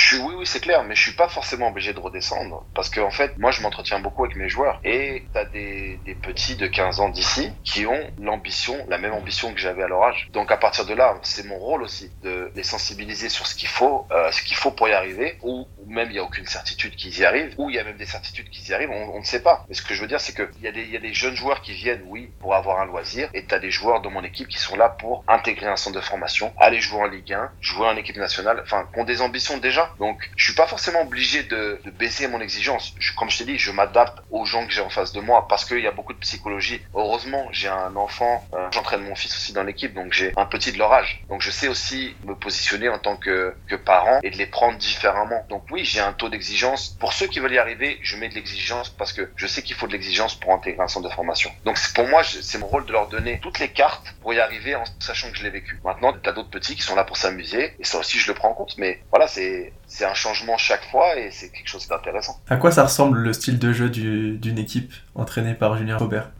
suis, 0.00 0.18
oui, 0.18 0.34
oui, 0.36 0.46
c'est 0.46 0.60
clair, 0.60 0.84
mais 0.84 0.94
je 0.94 1.02
suis 1.02 1.12
pas 1.12 1.28
forcément 1.28 1.68
obligé 1.68 1.92
de 1.92 2.00
redescendre 2.00 2.64
parce 2.74 2.90
qu'en 2.90 3.06
en 3.06 3.10
fait, 3.10 3.36
moi, 3.38 3.50
je 3.50 3.62
m'entretiens 3.62 4.00
beaucoup 4.00 4.24
avec 4.24 4.36
mes 4.36 4.48
joueurs 4.48 4.80
et 4.84 5.24
t'as 5.32 5.44
des, 5.44 5.98
des 6.04 6.14
petits 6.14 6.56
de 6.56 6.66
15 6.66 7.00
ans 7.00 7.08
d'ici 7.08 7.52
qui 7.64 7.86
ont 7.86 8.10
l'ambition, 8.18 8.76
la 8.88 8.98
même 8.98 9.12
ambition 9.12 9.52
que 9.52 9.60
j'avais 9.60 9.82
à 9.82 9.88
leur 9.88 10.02
âge. 10.02 10.28
Donc 10.32 10.50
à 10.50 10.56
partir 10.56 10.86
de 10.86 10.94
là, 10.94 11.16
c'est 11.22 11.46
mon 11.46 11.56
rôle 11.56 11.82
aussi 11.82 12.10
de 12.22 12.50
les 12.54 12.62
sensibiliser 12.62 13.28
sur 13.28 13.46
ce 13.46 13.54
qu'il 13.54 13.68
faut, 13.68 14.06
euh, 14.10 14.30
ce 14.32 14.42
qu'il 14.42 14.56
faut 14.56 14.70
pour 14.70 14.88
y 14.88 14.92
arriver, 14.92 15.38
ou, 15.42 15.66
ou 15.78 15.90
même 15.90 16.10
il 16.10 16.16
y 16.16 16.18
a 16.18 16.22
aucune 16.22 16.46
certitude 16.46 16.96
qu'ils 16.96 17.18
y 17.18 17.24
arrivent, 17.24 17.54
ou 17.58 17.70
il 17.70 17.76
y 17.76 17.78
a 17.78 17.84
même 17.84 17.96
des 17.96 18.06
certitudes 18.06 18.48
qu'ils 18.50 18.68
y 18.68 18.74
arrivent, 18.74 18.90
on, 18.90 19.14
on 19.14 19.18
ne 19.20 19.24
sait 19.24 19.42
pas. 19.42 19.64
Mais 19.68 19.74
ce 19.74 19.82
que 19.82 19.94
je 19.94 20.00
veux 20.00 20.08
dire, 20.08 20.20
c'est 20.20 20.34
que 20.34 20.50
il 20.58 20.64
y 20.64 20.68
a 20.68 20.72
des, 20.72 20.82
il 20.82 20.90
y 20.90 20.96
a 20.96 21.00
des 21.00 21.14
jeunes 21.14 21.36
joueurs 21.36 21.62
qui 21.62 21.72
viennent, 21.72 22.02
oui, 22.06 22.30
pour 22.40 22.54
avoir 22.54 22.80
un 22.80 22.86
loisir, 22.86 23.28
et 23.34 23.44
t'as 23.44 23.58
des 23.58 23.70
joueurs 23.70 24.00
dans 24.00 24.10
mon 24.10 24.24
équipe 24.24 24.48
qui 24.48 24.58
sont 24.58 24.76
là 24.76 24.88
pour 24.88 25.24
intégrer 25.28 25.66
un 25.66 25.76
centre 25.76 25.96
de 25.96 26.00
formation, 26.00 26.52
aller 26.58 26.80
jouer 26.80 27.00
en 27.00 27.06
Ligue 27.06 27.32
1, 27.32 27.50
jouer 27.60 27.86
en 27.86 27.96
équipe 27.96 28.16
nationale, 28.16 28.60
enfin, 28.62 28.88
qui 28.92 29.00
ont 29.00 29.04
des 29.04 29.22
ambitions 29.22 29.58
déjà. 29.58 29.81
Donc, 29.98 30.30
je 30.36 30.44
suis 30.44 30.54
pas 30.54 30.66
forcément 30.66 31.02
obligé 31.02 31.42
de, 31.44 31.80
baisser 31.98 32.26
mon 32.26 32.40
exigence. 32.40 32.94
Comme 33.16 33.30
je 33.30 33.38
t'ai 33.38 33.44
dit, 33.44 33.58
je 33.58 33.70
m'adapte 33.70 34.22
aux 34.30 34.44
gens 34.44 34.66
que 34.66 34.72
j'ai 34.72 34.80
en 34.80 34.88
face 34.88 35.12
de 35.12 35.20
moi 35.20 35.46
parce 35.48 35.64
qu'il 35.64 35.80
y 35.80 35.86
a 35.86 35.92
beaucoup 35.92 36.12
de 36.12 36.18
psychologie. 36.18 36.80
Heureusement, 36.94 37.46
j'ai 37.52 37.68
un 37.68 37.94
enfant, 37.96 38.44
euh, 38.54 38.68
j'entraîne 38.72 39.02
mon 39.02 39.14
fils 39.14 39.34
aussi 39.36 39.52
dans 39.52 39.62
l'équipe, 39.62 39.94
donc 39.94 40.12
j'ai 40.12 40.32
un 40.36 40.46
petit 40.46 40.72
de 40.72 40.78
leur 40.78 40.92
âge. 40.92 41.22
Donc 41.28 41.42
je 41.42 41.50
sais 41.50 41.68
aussi 41.68 42.16
me 42.24 42.34
positionner 42.34 42.88
en 42.88 42.98
tant 42.98 43.16
que, 43.16 43.54
que 43.68 43.76
parent 43.76 44.20
et 44.22 44.30
de 44.30 44.36
les 44.36 44.46
prendre 44.46 44.78
différemment. 44.78 45.44
Donc 45.48 45.64
oui, 45.70 45.84
j'ai 45.84 46.00
un 46.00 46.12
taux 46.12 46.28
d'exigence. 46.28 46.96
Pour 47.00 47.12
ceux 47.12 47.26
qui 47.26 47.40
veulent 47.40 47.52
y 47.52 47.58
arriver, 47.58 47.98
je 48.02 48.16
mets 48.16 48.28
de 48.28 48.34
l'exigence 48.34 48.88
parce 48.88 49.12
que 49.12 49.30
je 49.36 49.46
sais 49.46 49.62
qu'il 49.62 49.76
faut 49.76 49.86
de 49.86 49.92
l'exigence 49.92 50.34
pour 50.34 50.52
intégrer 50.52 50.82
un 50.82 50.88
centre 50.88 51.08
de 51.08 51.14
formation. 51.14 51.50
Donc 51.64 51.78
pour 51.94 52.08
moi, 52.08 52.22
c'est 52.24 52.58
mon 52.58 52.66
rôle 52.66 52.86
de 52.86 52.92
leur 52.92 53.08
donner 53.08 53.40
toutes 53.40 53.58
les 53.58 53.68
cartes 53.68 54.14
pour 54.22 54.34
y 54.34 54.40
arriver 54.40 54.74
en 54.74 54.84
sachant 54.98 55.30
que 55.30 55.38
je 55.38 55.42
l'ai 55.42 55.50
vécu. 55.50 55.80
Maintenant, 55.84 56.12
tu 56.12 56.28
as 56.28 56.32
d'autres 56.32 56.50
petits 56.50 56.76
qui 56.76 56.82
sont 56.82 56.94
là 56.94 57.04
pour 57.04 57.16
s'amuser 57.16 57.74
et 57.78 57.84
ça 57.84 57.98
aussi, 57.98 58.18
je 58.18 58.28
le 58.28 58.34
prends 58.34 58.50
en 58.50 58.54
compte. 58.54 58.76
Mais 58.78 59.00
voilà, 59.10 59.26
c'est 59.26 59.71
c'est 59.86 60.04
un 60.04 60.14
changement 60.14 60.56
chaque 60.56 60.84
fois 60.90 61.16
et 61.16 61.30
c'est 61.30 61.50
quelque 61.50 61.68
chose 61.68 61.86
d'intéressant. 61.88 62.40
À 62.48 62.56
quoi 62.56 62.70
ça 62.70 62.84
ressemble 62.84 63.18
le 63.18 63.32
style 63.32 63.58
de 63.58 63.72
jeu 63.72 63.90
d'une 63.90 64.58
équipe 64.58 64.92
entraînée 65.14 65.54
par 65.54 65.76
Julien 65.76 65.96
Robert? 65.98 66.30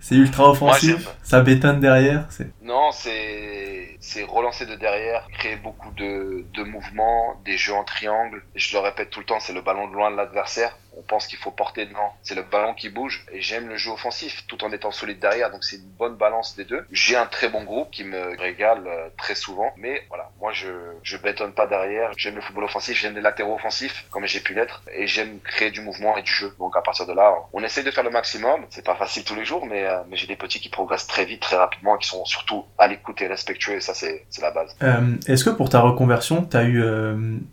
C'est 0.00 0.16
ultra 0.16 0.50
offensif, 0.50 1.02
Moi, 1.04 1.14
ça 1.22 1.40
bétonne 1.40 1.80
derrière. 1.80 2.28
Non, 2.62 2.90
c'est 2.92 3.96
relancer 4.28 4.66
de 4.66 4.74
derrière, 4.74 5.26
créer 5.32 5.56
beaucoup 5.56 5.90
de, 5.92 6.44
de 6.52 6.62
mouvements, 6.62 7.40
des 7.44 7.56
jeux 7.56 7.72
en 7.74 7.84
triangle. 7.84 8.42
Je 8.54 8.76
le 8.76 8.82
répète 8.82 9.10
tout 9.10 9.20
le 9.20 9.26
temps, 9.26 9.40
c'est 9.40 9.54
le 9.54 9.62
ballon 9.62 9.88
de 9.88 9.94
loin 9.94 10.10
de 10.10 10.16
l'adversaire. 10.16 10.76
On 10.96 11.02
pense 11.02 11.26
qu'il 11.26 11.38
faut 11.38 11.50
porter 11.50 11.86
devant. 11.86 12.14
C'est 12.22 12.34
le 12.34 12.42
ballon 12.42 12.74
qui 12.74 12.88
bouge. 12.88 13.24
Et 13.32 13.40
j'aime 13.40 13.68
le 13.68 13.76
jeu 13.76 13.90
offensif 13.90 14.44
tout 14.46 14.64
en 14.64 14.72
étant 14.72 14.90
solide 14.90 15.18
derrière. 15.18 15.50
Donc 15.50 15.64
c'est 15.64 15.76
une 15.76 15.90
bonne 15.98 16.16
balance 16.16 16.56
des 16.56 16.64
deux. 16.64 16.84
J'ai 16.90 17.16
un 17.16 17.26
très 17.26 17.48
bon 17.48 17.64
groupe 17.64 17.90
qui 17.90 18.04
me 18.04 18.38
régale 18.38 18.86
euh, 18.86 19.08
très 19.16 19.34
souvent. 19.34 19.72
Mais 19.76 20.02
voilà, 20.08 20.30
moi 20.40 20.52
je 20.52 20.68
je 21.02 21.16
bétonne 21.16 21.52
pas 21.52 21.66
derrière. 21.66 22.10
J'aime 22.16 22.36
le 22.36 22.40
football 22.40 22.64
offensif, 22.64 22.98
j'aime 22.98 23.14
les 23.14 23.20
latéraux 23.20 23.54
offensifs 23.54 24.06
comme 24.10 24.26
j'ai 24.26 24.40
pu 24.40 24.54
l'être. 24.54 24.82
Et 24.94 25.06
j'aime 25.06 25.40
créer 25.40 25.70
du 25.70 25.80
mouvement 25.80 26.16
et 26.16 26.22
du 26.22 26.30
jeu. 26.32 26.54
Donc 26.58 26.76
à 26.76 26.82
partir 26.82 27.06
de 27.06 27.12
là, 27.12 27.34
on 27.52 27.62
essaie 27.62 27.82
de 27.82 27.90
faire 27.90 28.04
le 28.04 28.10
maximum. 28.10 28.62
C'est 28.70 28.84
pas 28.84 28.96
facile 28.96 29.24
tous 29.24 29.34
les 29.34 29.44
jours, 29.44 29.66
mais, 29.66 29.84
euh, 29.84 29.98
j'ai 30.12 30.26
des 30.26 30.36
petits 30.36 30.60
qui 30.60 30.68
progressent 30.68 31.08
très 31.08 31.24
vite, 31.24 31.40
très 31.40 31.56
rapidement, 31.56 31.96
et 31.96 31.98
qui 31.98 32.08
sont 32.08 32.24
surtout 32.24 32.64
à 32.78 32.86
l'écoute 32.86 33.20
et 33.20 33.26
respectueux. 33.26 33.74
Et 33.74 33.80
ça 33.80 33.94
c'est 33.94 34.24
la 34.40 34.50
base. 34.50 34.76
Euh, 34.82 35.16
Est-ce 35.26 35.44
que 35.44 35.50
pour 35.50 35.68
ta 35.68 35.80
reconversion, 35.80 36.44
tu 36.44 36.56
as 36.56 36.64
eu 36.64 36.84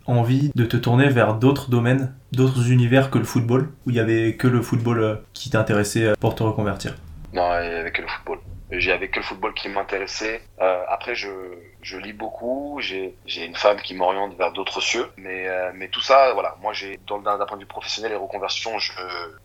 envie 0.06 0.50
de 0.54 0.64
te 0.64 0.76
tourner 0.76 1.08
vers 1.08 1.34
d'autres 1.34 1.70
domaines, 1.70 2.14
d'autres 2.32 2.70
univers 2.70 3.10
que 3.10 3.18
le 3.18 3.24
football, 3.24 3.70
où 3.86 3.90
il 3.90 3.96
y 3.96 4.00
avait 4.00 4.34
que 4.36 4.48
le 4.48 4.62
football 4.62 5.00
euh, 5.00 5.14
qui 5.32 5.50
t'intéressait 5.50 6.12
pour 6.18 6.34
te 6.34 6.42
reconvertir? 6.42 6.94
Non, 7.32 7.48
il 7.62 7.70
y 7.70 7.74
avait 7.74 7.92
que 7.92 8.02
le 8.02 8.08
football. 8.08 8.38
J'avais 8.74 9.08
que 9.08 9.18
le 9.18 9.22
football 9.24 9.52
qui 9.52 9.68
m'intéressait. 9.68 10.40
Euh, 10.60 10.82
après, 10.88 11.14
je, 11.14 11.28
je 11.82 11.98
lis 11.98 12.14
beaucoup. 12.14 12.78
J'ai 12.80 13.14
une 13.36 13.54
femme 13.54 13.78
qui 13.82 13.94
m'oriente 13.94 14.34
vers 14.38 14.50
d'autres 14.52 14.80
cieux. 14.80 15.10
Mais, 15.18 15.46
euh, 15.46 15.72
mais 15.74 15.88
tout 15.88 16.00
ça, 16.00 16.32
voilà. 16.32 16.56
Moi, 16.62 16.72
d'un 17.06 17.46
point 17.46 17.56
de 17.56 17.62
vue 17.62 17.66
professionnel 17.66 18.12
et 18.12 18.16
reconversion, 18.16 18.78
je, 18.78 18.92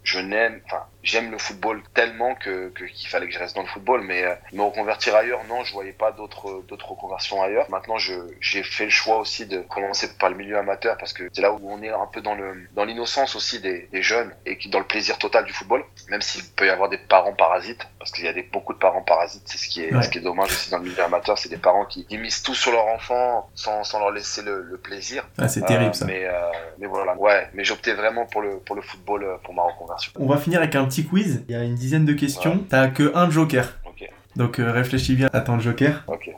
je 0.03 0.19
n'aime, 0.19 0.61
enfin, 0.65 0.83
j'aime 1.03 1.29
le 1.29 1.37
football 1.37 1.83
tellement 1.93 2.35
que 2.35 2.69
qu'il 2.69 3.09
fallait 3.09 3.27
que 3.27 3.33
je 3.33 3.39
reste 3.39 3.55
dans 3.55 3.63
le 3.63 3.67
football. 3.67 4.01
Mais 4.01 4.23
euh, 4.23 4.33
me 4.53 4.61
reconvertir 4.61 5.13
ailleurs, 5.13 5.43
non, 5.49 5.61
je 5.65 5.73
voyais 5.73 5.91
pas 5.91 6.13
d'autres 6.13 6.63
reconversions 6.87 7.43
ailleurs. 7.43 7.69
Maintenant, 7.69 7.97
j'ai 7.97 8.63
fait 8.63 8.85
le 8.85 8.91
choix 8.91 9.17
aussi 9.17 9.45
de 9.45 9.59
commencer 9.59 10.17
par 10.17 10.29
le 10.29 10.37
milieu 10.37 10.57
amateur 10.57 10.97
parce 10.97 11.11
que 11.11 11.29
c'est 11.33 11.41
là 11.41 11.51
où 11.51 11.59
on 11.69 11.83
est 11.83 11.89
un 11.89 12.07
peu 12.07 12.21
dans 12.21 12.35
le 12.35 12.67
dans 12.71 12.85
l'innocence 12.85 13.35
aussi 13.35 13.59
des, 13.59 13.87
des 13.91 14.01
jeunes 14.01 14.33
et 14.45 14.57
qui 14.57 14.69
dans 14.69 14.79
le 14.79 14.85
plaisir 14.85 15.17
total 15.17 15.43
du 15.43 15.51
football. 15.51 15.83
Même 16.09 16.21
s'il 16.21 16.45
peut 16.55 16.65
y 16.65 16.69
avoir 16.69 16.87
des 16.87 16.97
parents 16.97 17.33
parasites, 17.33 17.85
parce 17.99 18.11
qu'il 18.11 18.23
y 18.23 18.29
a 18.29 18.33
des 18.33 18.43
beaucoup 18.43 18.73
de 18.73 18.79
parents 18.79 19.01
parasites 19.01 19.16
c'est 19.27 19.57
ce 19.57 19.67
qui 19.67 19.83
est 19.83 19.93
Ouais. 19.93 20.01
ce 20.03 20.09
qui 20.09 20.17
est 20.17 20.21
dommage 20.21 20.49
aussi 20.51 20.69
dans 20.69 20.77
le 20.79 20.83
milieu 20.85 21.01
amateur 21.03 21.37
c'est 21.37 21.49
des 21.49 21.57
parents 21.57 21.85
qui, 21.85 22.05
misent 22.17 22.41
tout 22.43 22.53
sur 22.53 22.71
leur 22.71 22.85
enfant 22.87 23.49
sans, 23.55 23.83
sans 23.83 23.99
leur 23.99 24.11
laisser 24.11 24.41
le, 24.41 24.61
le 24.61 24.77
plaisir 24.77 25.27
Ah, 25.37 25.47
c'est 25.47 25.61
terrible 25.65 25.95
ça. 25.95 26.05
mais 26.05 26.25
euh, 26.25 26.31
mais 26.79 26.87
voilà 26.87 27.15
ouais 27.15 27.49
mais 27.53 27.63
j'optais 27.63 27.93
vraiment 27.93 28.25
pour 28.25 28.41
le 28.41 28.59
pour 28.59 28.75
le 28.75 28.81
football 28.81 29.23
euh, 29.23 29.37
pour 29.43 29.53
ma 29.53 29.63
reconversion 29.63 30.11
On 30.19 30.27
va 30.27 30.37
finir 30.37 30.59
avec 30.59 30.75
un 30.75 30.85
petit 30.85 31.05
quiz. 31.05 31.43
Il 31.47 31.55
y 31.55 31.57
a 31.57 31.63
une 31.63 31.75
dizaine 31.75 32.05
de 32.05 32.13
questions. 32.13 32.65
T'as 32.69 32.87
que 32.89 33.11
un 33.15 33.29
joker. 33.29 33.79
ok 33.85 34.09
Donc 34.35 34.59
euh, 34.59 34.71
réfléchis 34.71 35.15
bien 35.15 35.29
à 35.33 35.41
ton 35.41 35.59
joker. 35.59 36.03
ok 36.07 36.29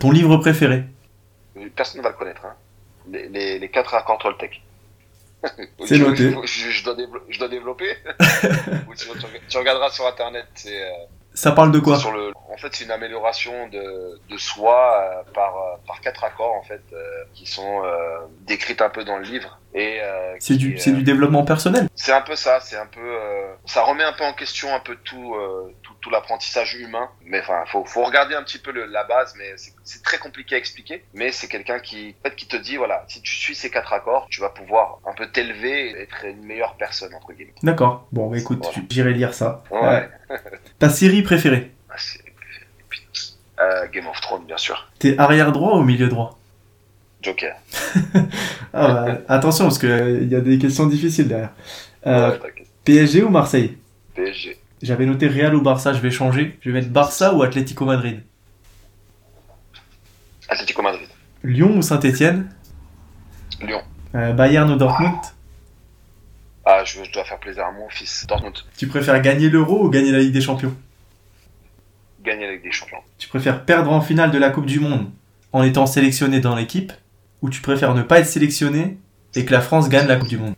ton 0.00 0.10
livre 0.10 0.36
préféré 0.38 0.84
personne 1.74 1.98
ne 1.98 2.02
va 2.04 2.10
le 2.10 2.16
connaître 2.16 2.44
hein. 2.44 2.54
les, 3.10 3.28
les, 3.28 3.58
les 3.58 3.68
quatre 3.70 3.94
accords 3.94 4.18
Toltec 4.18 4.62
C'est 5.86 5.98
noté. 5.98 6.34
je, 6.44 6.70
je 6.70 6.84
dois 6.84 6.94
développer, 6.94 7.32
je 7.32 7.38
dois 7.38 7.48
développer 7.48 7.96
Ou 8.88 8.94
sinon 8.94 9.14
tu, 9.14 9.26
tu 9.48 9.56
regarderas 9.58 9.90
sur 9.90 10.06
internet 10.06 10.46
c'est 10.54 10.82
Ça 11.36 11.52
parle 11.52 11.70
de 11.70 11.78
quoi 11.78 11.96
sur 11.98 12.12
le, 12.12 12.32
en 12.50 12.56
fait, 12.56 12.74
c'est 12.74 12.84
une 12.84 12.90
amélioration 12.90 13.68
de, 13.68 14.18
de 14.30 14.38
soi 14.38 14.98
euh, 15.02 15.32
par, 15.34 15.54
euh, 15.56 15.76
par 15.86 16.00
quatre 16.00 16.24
accords 16.24 16.54
en 16.54 16.62
fait 16.62 16.80
euh, 16.94 16.96
qui 17.34 17.44
sont 17.46 17.82
euh, 17.84 18.18
décrites 18.46 18.80
un 18.80 18.88
peu 18.88 19.04
dans 19.04 19.18
le 19.18 19.24
livre 19.24 19.60
et 19.74 19.98
euh, 20.00 20.34
C'est 20.38 20.56
du, 20.56 20.74
euh, 20.74 20.78
c'est 20.78 20.92
du 20.92 21.02
développement 21.02 21.44
personnel. 21.44 21.88
c'est 21.94 22.12
un 22.12 22.22
peu 22.22 22.34
ça, 22.34 22.60
c'est 22.60 22.78
un 22.78 22.86
peu 22.86 23.00
euh, 23.00 23.52
ça 23.66 23.82
remet 23.82 24.04
un 24.04 24.14
peu 24.14 24.24
en 24.24 24.32
question 24.32 24.74
un 24.74 24.80
peu 24.80 24.96
tout 25.04 25.34
euh, 25.34 25.70
tout, 26.06 26.10
l'apprentissage 26.10 26.74
humain. 26.74 27.08
Mais 27.24 27.40
enfin, 27.40 27.64
faut 27.66 27.84
faut 27.84 28.04
regarder 28.04 28.34
un 28.34 28.42
petit 28.42 28.58
peu 28.58 28.70
le, 28.72 28.86
la 28.86 29.04
base, 29.04 29.34
mais 29.38 29.54
c'est- 29.56 30.02
très 30.02 30.18
compliqué 30.18 30.54
à 30.54 30.58
expliquer. 30.58 31.04
Mais 31.14 31.32
c'est 31.32 31.48
quelqu'un 31.48 31.78
qui 31.80 32.14
en 32.20 32.28
fait 32.28 32.36
qui 32.36 32.46
te 32.46 32.56
dit 32.56 32.76
voilà, 32.76 33.04
si 33.08 33.20
tu 33.22 33.34
suis 33.34 33.54
ces 33.54 33.70
quatre 33.70 33.92
accords, 33.92 34.26
tu 34.30 34.40
vas 34.40 34.50
pouvoir 34.50 34.98
un 35.06 35.12
peu 35.14 35.26
t'élever 35.30 35.90
et 35.90 36.00
être 36.02 36.24
une 36.24 36.44
meilleure 36.44 36.74
personne 36.76 37.12
entre 37.14 37.32
guillemets. 37.32 37.54
D'accord. 37.62 38.06
Bon, 38.12 38.30
bah, 38.30 38.38
écoute, 38.38 38.60
Voilà. 38.62 38.82
j'irai 38.90 39.12
lire 39.12 39.34
ça. 39.34 39.62
Ouais. 39.70 40.08
Euh, 40.30 40.36
ta 40.78 40.88
série 40.90 41.22
préférée? 41.22 41.72
Ah, 41.90 41.94
Euh, 43.58 43.86
Game 43.92 44.06
of 44.06 44.20
Thrones 44.20 44.44
bien 44.46 44.58
sûr. 44.58 44.86
T'es 44.98 45.18
arrière 45.18 45.50
droit 45.50 45.76
ou 45.78 45.82
milieu 45.82 46.08
droit 46.08 46.38
Joker. 47.22 47.56
ah, 48.74 48.88
bah, 48.92 49.18
Attention, 49.28 49.64
parce 49.64 49.78
qu'il 49.78 50.28
y 50.30 50.34
a 50.36 50.40
des 50.40 50.58
questions 50.58 50.86
difficiles 50.86 51.26
derrière. 51.28 51.52
Euh, 52.06 52.38
Ouais. 52.38 52.52
PSG 52.84 53.22
ou 53.22 53.30
Marseille? 53.30 53.76
PSG. 54.14 54.58
J'avais 54.82 55.06
noté 55.06 55.26
Real 55.28 55.54
ou 55.54 55.62
Barça, 55.62 55.92
je 55.94 56.00
vais 56.00 56.10
changer. 56.10 56.58
Je 56.60 56.70
vais 56.70 56.80
mettre 56.80 56.90
Barça 56.92 57.34
ou 57.34 57.42
Atlético 57.42 57.84
Madrid 57.84 58.22
Atlético 60.48 60.82
Madrid. 60.82 61.08
Lyon 61.42 61.78
ou 61.78 61.82
Saint-Etienne 61.82 62.48
Lyon. 63.60 63.82
Bayern 64.12 64.70
ou 64.70 64.76
Dortmund? 64.76 65.16
Ah, 66.64 66.82
je, 66.84 67.04
je 67.04 67.12
dois 67.12 67.24
faire 67.24 67.38
plaisir 67.38 67.64
à 67.64 67.72
mon 67.72 67.88
fils. 67.88 68.26
Dortmund. 68.28 68.54
Tu 68.76 68.86
préfères 68.86 69.20
gagner 69.22 69.48
l'Euro 69.48 69.84
ou 69.84 69.90
gagner 69.90 70.12
la 70.12 70.18
Ligue 70.18 70.32
des 70.32 70.40
Champions? 70.40 70.74
Gagner 72.22 72.46
avec 72.46 72.62
des 72.62 72.72
champions. 72.72 72.98
Tu 73.18 73.28
préfères 73.28 73.64
perdre 73.64 73.92
en 73.92 74.00
finale 74.00 74.30
de 74.30 74.38
la 74.38 74.50
Coupe 74.50 74.66
du 74.66 74.80
Monde 74.80 75.10
en 75.52 75.62
étant 75.62 75.86
sélectionné 75.86 76.40
dans 76.40 76.56
l'équipe 76.56 76.92
ou 77.40 77.50
tu 77.50 77.60
préfères 77.60 77.94
ne 77.94 78.02
pas 78.02 78.18
être 78.18 78.26
sélectionné 78.26 78.98
et 79.34 79.44
que 79.44 79.52
la 79.52 79.60
France 79.60 79.88
gagne 79.88 80.08
la 80.08 80.16
Coupe 80.16 80.28
du 80.28 80.38
Monde? 80.38 80.54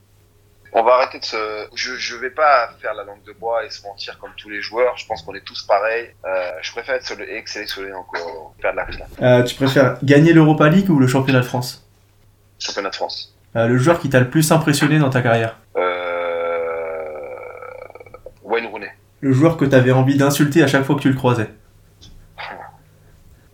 On 0.80 0.84
va 0.84 0.92
arrêter 0.94 1.18
de 1.18 1.24
se. 1.24 1.66
Je, 1.74 1.96
je 1.96 2.14
vais 2.16 2.30
pas 2.30 2.70
faire 2.80 2.94
la 2.94 3.02
langue 3.02 3.22
de 3.24 3.32
bois 3.32 3.64
et 3.64 3.70
se 3.70 3.82
mentir 3.82 4.16
comme 4.20 4.30
tous 4.36 4.48
les 4.48 4.60
joueurs. 4.62 4.96
Je 4.96 5.06
pense 5.06 5.22
qu'on 5.22 5.34
est 5.34 5.44
tous 5.44 5.62
pareils. 5.62 6.14
Euh, 6.24 6.50
je 6.62 6.70
préfère 6.70 6.94
être 6.94 7.04
séle- 7.04 7.28
être 7.28 7.48
sélectionné 7.48 7.92
encore, 7.92 8.54
perdre 8.62 8.80
la. 9.20 9.40
Euh, 9.40 9.42
Tu 9.42 9.56
préfères 9.56 9.98
gagner 10.04 10.32
l'Europa 10.32 10.68
League 10.68 10.88
ou 10.88 11.00
le 11.00 11.08
championnat 11.08 11.40
de 11.40 11.44
France? 11.46 11.84
Championnat 12.60 12.90
de 12.90 12.94
France. 12.94 13.34
Euh, 13.56 13.66
Le 13.66 13.76
joueur 13.76 13.98
qui 13.98 14.08
t'a 14.08 14.20
le 14.20 14.30
plus 14.30 14.52
impressionné 14.52 15.00
dans 15.00 15.10
ta 15.10 15.20
carrière 15.20 15.56
Euh... 15.76 17.08
Wayne 18.44 18.66
Rooney. 18.66 18.92
Le 19.20 19.32
joueur 19.32 19.56
que 19.56 19.64
t'avais 19.64 19.90
envie 19.90 20.16
d'insulter 20.16 20.62
à 20.62 20.68
chaque 20.68 20.84
fois 20.84 20.94
que 20.94 21.00
tu 21.00 21.08
le 21.10 21.16
croisais 21.16 21.50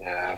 Euh. 0.06 0.34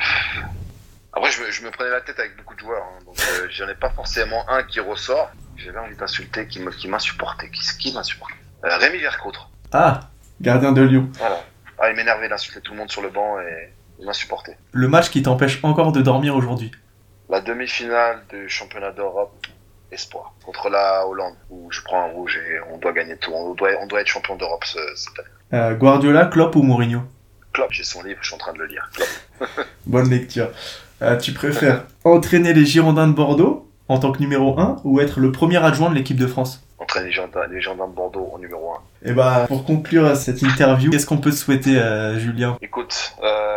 Après, 1.13 1.31
je 1.33 1.43
me, 1.43 1.51
je 1.51 1.65
me 1.65 1.71
prenais 1.73 1.91
la 1.91 2.01
tête 2.03 2.19
avec 2.21 2.37
beaucoup 2.37 2.55
de 2.55 2.61
joueurs, 2.61 2.83
hein, 2.85 2.99
donc 3.07 3.17
j'en 3.51 3.67
ai 3.69 3.75
pas 3.75 3.91
forcément 3.91 4.45
un 4.49 4.63
qui 4.63 4.79
ressort. 4.81 5.31
J'avais 5.57 5.79
envie 5.79 5.97
d'insulter, 5.97 6.47
qui 6.47 6.61
qui 6.79 6.89
m'insupportait. 6.89 7.51
Qui, 7.51 7.61
qui 7.79 7.93
m'insupportait 7.95 8.35
euh, 8.65 8.77
Rémi 8.79 8.99
Vercoutre. 8.99 9.51
Ah 9.73 10.01
Gardien 10.41 10.73
de 10.73 10.83
Lyon. 10.83 11.09
Voilà. 11.19 11.43
Ah, 11.79 11.91
il 11.91 11.97
m'énervait 11.97 12.29
d'insulter 12.29 12.61
tout 12.61 12.73
le 12.73 12.79
monde 12.79 12.91
sur 12.91 13.03
le 13.03 13.09
banc 13.11 13.39
et 13.41 13.73
il 13.99 14.07
m'insupportait. 14.07 14.57
Le 14.73 14.89
match 14.89 15.11
qui 15.11 15.23
t'empêche 15.23 15.63
encore 15.65 15.93
de 15.93 16.01
dormir 16.03 16.35
aujourd'hui 16.37 16.71
La 17.29 17.41
demi-finale 17.41 18.23
du 18.31 18.49
championnat 18.49 18.93
d'Europe, 18.93 19.47
espoir, 19.93 20.35
contre 20.45 20.69
la 20.69 21.07
Hollande, 21.07 21.35
où 21.51 21.71
je 21.71 21.81
prends 21.83 22.03
un 22.05 22.09
rouge 22.13 22.37
et 22.39 22.59
on 22.73 22.79
doit 22.79 22.93
gagner 22.93 23.17
tout. 23.17 23.33
On 23.33 23.55
doit, 23.55 23.71
on 23.81 23.87
doit 23.87 24.01
être 24.01 24.07
champion 24.09 24.37
d'Europe 24.37 24.65
ce- 24.65 24.79
cette 24.95 25.19
année. 25.19 25.29
Euh, 25.55 25.75
Guardiola, 25.75 26.27
Klopp 26.27 26.57
ou 26.57 26.63
Mourinho? 26.63 27.03
Klopp, 27.53 27.73
j'ai 27.73 27.85
son 27.85 28.03
livre, 28.03 28.19
je 28.21 28.27
suis 28.27 28.35
en 28.35 28.39
train 28.39 28.53
de 28.53 28.59
le 28.59 28.67
lire. 28.67 28.91
Bonne 29.87 30.11
lecture. 30.11 30.51
Euh, 31.03 31.17
tu 31.17 31.33
préfères 31.33 31.85
entraîner 32.05 32.53
les 32.53 32.65
Girondins 32.67 33.07
de 33.07 33.13
Bordeaux 33.13 33.71
en 33.89 33.99
tant 33.99 34.13
que 34.13 34.19
numéro 34.19 34.59
1 34.59 34.77
ou 34.85 35.01
être 35.01 35.21
le 35.21 35.33
premier 35.33 35.63
adjoint 35.63 35.91
de 35.91 35.95
l'équipe 35.95 36.19
de 36.19 36.27
France 36.27 36.63
Entraîne 36.79 37.07
les 37.07 37.13
gendarmes, 37.13 37.53
les 37.53 37.61
gendarmes 37.61 37.93
de 37.93 37.97
Bordeaux 37.97 38.31
au 38.35 38.39
numéro 38.39 38.73
1. 39.05 39.11
Et 39.11 39.13
bah, 39.13 39.47
pour 39.49 39.65
conclure 39.65 40.15
cette 40.15 40.43
interview, 40.43 40.91
qu'est-ce 40.91 41.07
qu'on 41.07 41.17
peut 41.17 41.31
te 41.31 41.37
souhaiter, 41.37 41.79
euh, 41.79 42.19
Julien? 42.19 42.59
Écoute, 42.61 43.17
euh, 43.23 43.57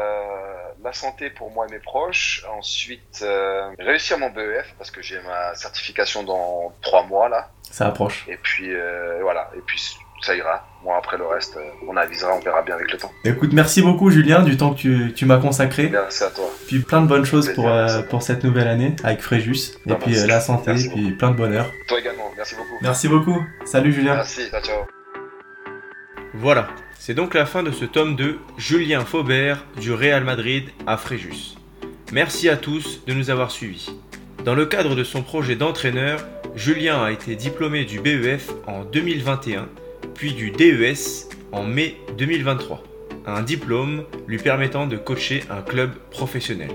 la 0.84 0.94
santé 0.94 1.30
pour 1.30 1.52
moi 1.52 1.68
et 1.68 1.72
mes 1.72 1.80
proches. 1.80 2.46
Ensuite, 2.58 3.20
euh, 3.22 3.70
réussir 3.80 4.18
mon 4.18 4.30
BEF 4.30 4.74
parce 4.78 4.92
que 4.92 5.02
j'ai 5.02 5.20
ma 5.22 5.54
certification 5.56 6.24
dans 6.24 6.74
trois 6.82 7.04
mois 7.04 7.30
là. 7.30 7.50
Ça 7.70 7.88
approche. 7.88 8.26
Et 8.28 8.38
puis 8.38 8.74
euh, 8.74 9.20
voilà. 9.22 9.50
Et 9.56 9.62
puis 9.66 9.80
ça 10.22 10.36
ira. 10.36 10.66
Moi 10.84 10.96
après 10.98 11.18
le 11.18 11.26
reste, 11.26 11.58
euh, 11.58 11.62
on 11.88 11.96
avisera, 11.98 12.34
on 12.36 12.40
verra 12.40 12.62
bien 12.62 12.76
avec 12.76 12.92
le 12.92 12.98
temps. 12.98 13.12
Écoute, 13.26 13.52
merci 13.54 13.82
beaucoup, 13.82 14.10
Julien, 14.12 14.42
du 14.44 14.56
temps 14.58 14.74
que 14.74 14.80
tu, 14.80 15.14
tu 15.14 15.26
m'as 15.26 15.38
consacré. 15.38 15.90
Merci 15.90 16.24
à 16.24 16.30
toi. 16.30 16.46
Puis 16.68 16.80
plein 16.80 17.02
de 17.02 17.08
bonnes 17.08 17.26
choses 17.26 17.46
Plaisir, 17.48 17.64
pour, 17.64 17.72
euh, 17.72 18.02
pour 18.04 18.24
cette 18.24 18.44
nouvelle 18.44 18.68
année 18.68 18.96
avec 19.04 19.22
Fréjus. 19.22 19.72
Et 19.86 19.94
puis 19.96 20.12
merci. 20.12 20.24
euh, 20.24 20.28
la 20.28 20.40
santé, 20.40 20.72
Merci 20.72 20.90
puis 20.90 21.12
plein 21.12 21.32
de 21.32 21.36
bonheur. 21.36 21.70
Toi 21.88 22.00
également. 22.00 22.32
Merci 22.38 22.56
beaucoup. 22.56 22.78
Merci 22.82 23.08
beaucoup. 23.10 23.44
Salut, 23.66 23.92
Julien. 23.92 24.16
Merci. 24.16 24.50
Ciao, 24.50 24.62
ciao. 24.62 24.86
Voilà, 26.34 26.68
c'est 26.98 27.14
donc 27.14 27.34
la 27.34 27.46
fin 27.46 27.64
de 27.64 27.72
ce 27.72 27.86
tome 27.86 28.16
de 28.16 28.38
Julien 28.58 29.04
Faubert 29.04 29.66
du 29.80 29.92
Real 29.94 30.24
Madrid 30.24 30.70
à 30.88 30.96
Fréjus. 30.98 31.56
Merci 32.12 32.50
à 32.50 32.56
tous 32.58 33.04
de 33.06 33.14
nous 33.14 33.30
avoir 33.30 33.52
suivis. 33.52 33.92
Dans 34.46 34.56
le 34.56 34.66
cadre 34.66 34.96
de 34.96 35.04
son 35.04 35.22
projet 35.24 35.56
d'entraîneur, 35.56 36.20
Julien 36.56 37.04
a 37.04 37.12
été 37.12 37.36
diplômé 37.36 37.84
du 37.86 38.00
BEF 38.00 38.50
en 38.68 38.84
2021, 38.84 39.68
puis 40.20 40.34
du 40.34 40.52
DES 40.52 41.30
en 41.54 41.64
mai 41.64 41.96
2023. 42.18 42.84
Un 43.26 43.42
diplôme 43.42 44.04
lui 44.28 44.38
permettant 44.38 44.86
de 44.86 44.98
coacher 44.98 45.46
un 45.50 45.62
club 45.62 45.92
professionnel. 46.12 46.72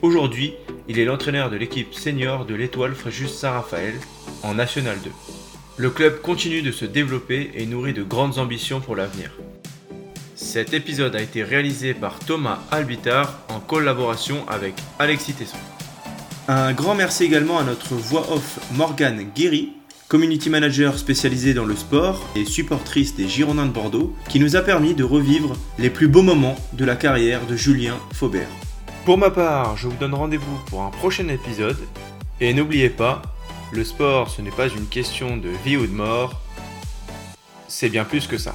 Aujourd'hui, 0.00 0.54
il 0.88 0.98
est 0.98 1.04
l'entraîneur 1.04 1.50
de 1.50 1.56
l'équipe 1.56 1.92
senior 1.92 2.46
de 2.46 2.54
l'Étoile 2.54 2.94
Fréjus 2.94 3.28
Saint-Raphaël 3.28 3.92
en 4.42 4.54
National 4.54 4.96
2. 5.04 5.10
Le 5.76 5.90
club 5.90 6.22
continue 6.22 6.62
de 6.62 6.72
se 6.72 6.86
développer 6.86 7.50
et 7.54 7.66
nourrit 7.66 7.92
de 7.92 8.02
grandes 8.02 8.38
ambitions 8.38 8.80
pour 8.80 8.96
l'avenir. 8.96 9.30
Cet 10.34 10.72
épisode 10.72 11.14
a 11.16 11.20
été 11.20 11.44
réalisé 11.44 11.92
par 11.92 12.18
Thomas 12.18 12.60
Albitar 12.70 13.40
en 13.50 13.60
collaboration 13.60 14.48
avec 14.48 14.72
Alexis 14.98 15.34
Tesson. 15.34 15.58
Un 16.48 16.72
grand 16.72 16.94
merci 16.94 17.24
également 17.24 17.58
à 17.58 17.64
notre 17.64 17.94
voix 17.94 18.32
off 18.32 18.58
Morgane 18.72 19.22
Guéry, 19.34 19.74
community 20.14 20.48
manager 20.48 20.96
spécialisée 20.96 21.54
dans 21.54 21.64
le 21.64 21.74
sport 21.74 22.24
et 22.36 22.44
supportrice 22.44 23.16
des 23.16 23.26
Girondins 23.26 23.66
de 23.66 23.72
Bordeaux, 23.72 24.14
qui 24.28 24.38
nous 24.38 24.54
a 24.54 24.62
permis 24.62 24.94
de 24.94 25.02
revivre 25.02 25.56
les 25.76 25.90
plus 25.90 26.06
beaux 26.06 26.22
moments 26.22 26.54
de 26.72 26.84
la 26.84 26.94
carrière 26.94 27.44
de 27.48 27.56
Julien 27.56 27.98
Faubert. 28.12 28.46
Pour 29.04 29.18
ma 29.18 29.30
part, 29.30 29.76
je 29.76 29.88
vous 29.88 29.96
donne 29.96 30.14
rendez-vous 30.14 30.56
pour 30.66 30.82
un 30.82 30.90
prochain 30.90 31.26
épisode 31.26 31.80
et 32.40 32.54
n'oubliez 32.54 32.90
pas, 32.90 33.22
le 33.72 33.82
sport 33.82 34.30
ce 34.30 34.40
n'est 34.40 34.52
pas 34.52 34.68
une 34.68 34.86
question 34.86 35.36
de 35.36 35.48
vie 35.64 35.76
ou 35.76 35.84
de 35.84 35.92
mort, 35.92 36.40
c'est 37.66 37.88
bien 37.88 38.04
plus 38.04 38.28
que 38.28 38.38
ça. 38.38 38.54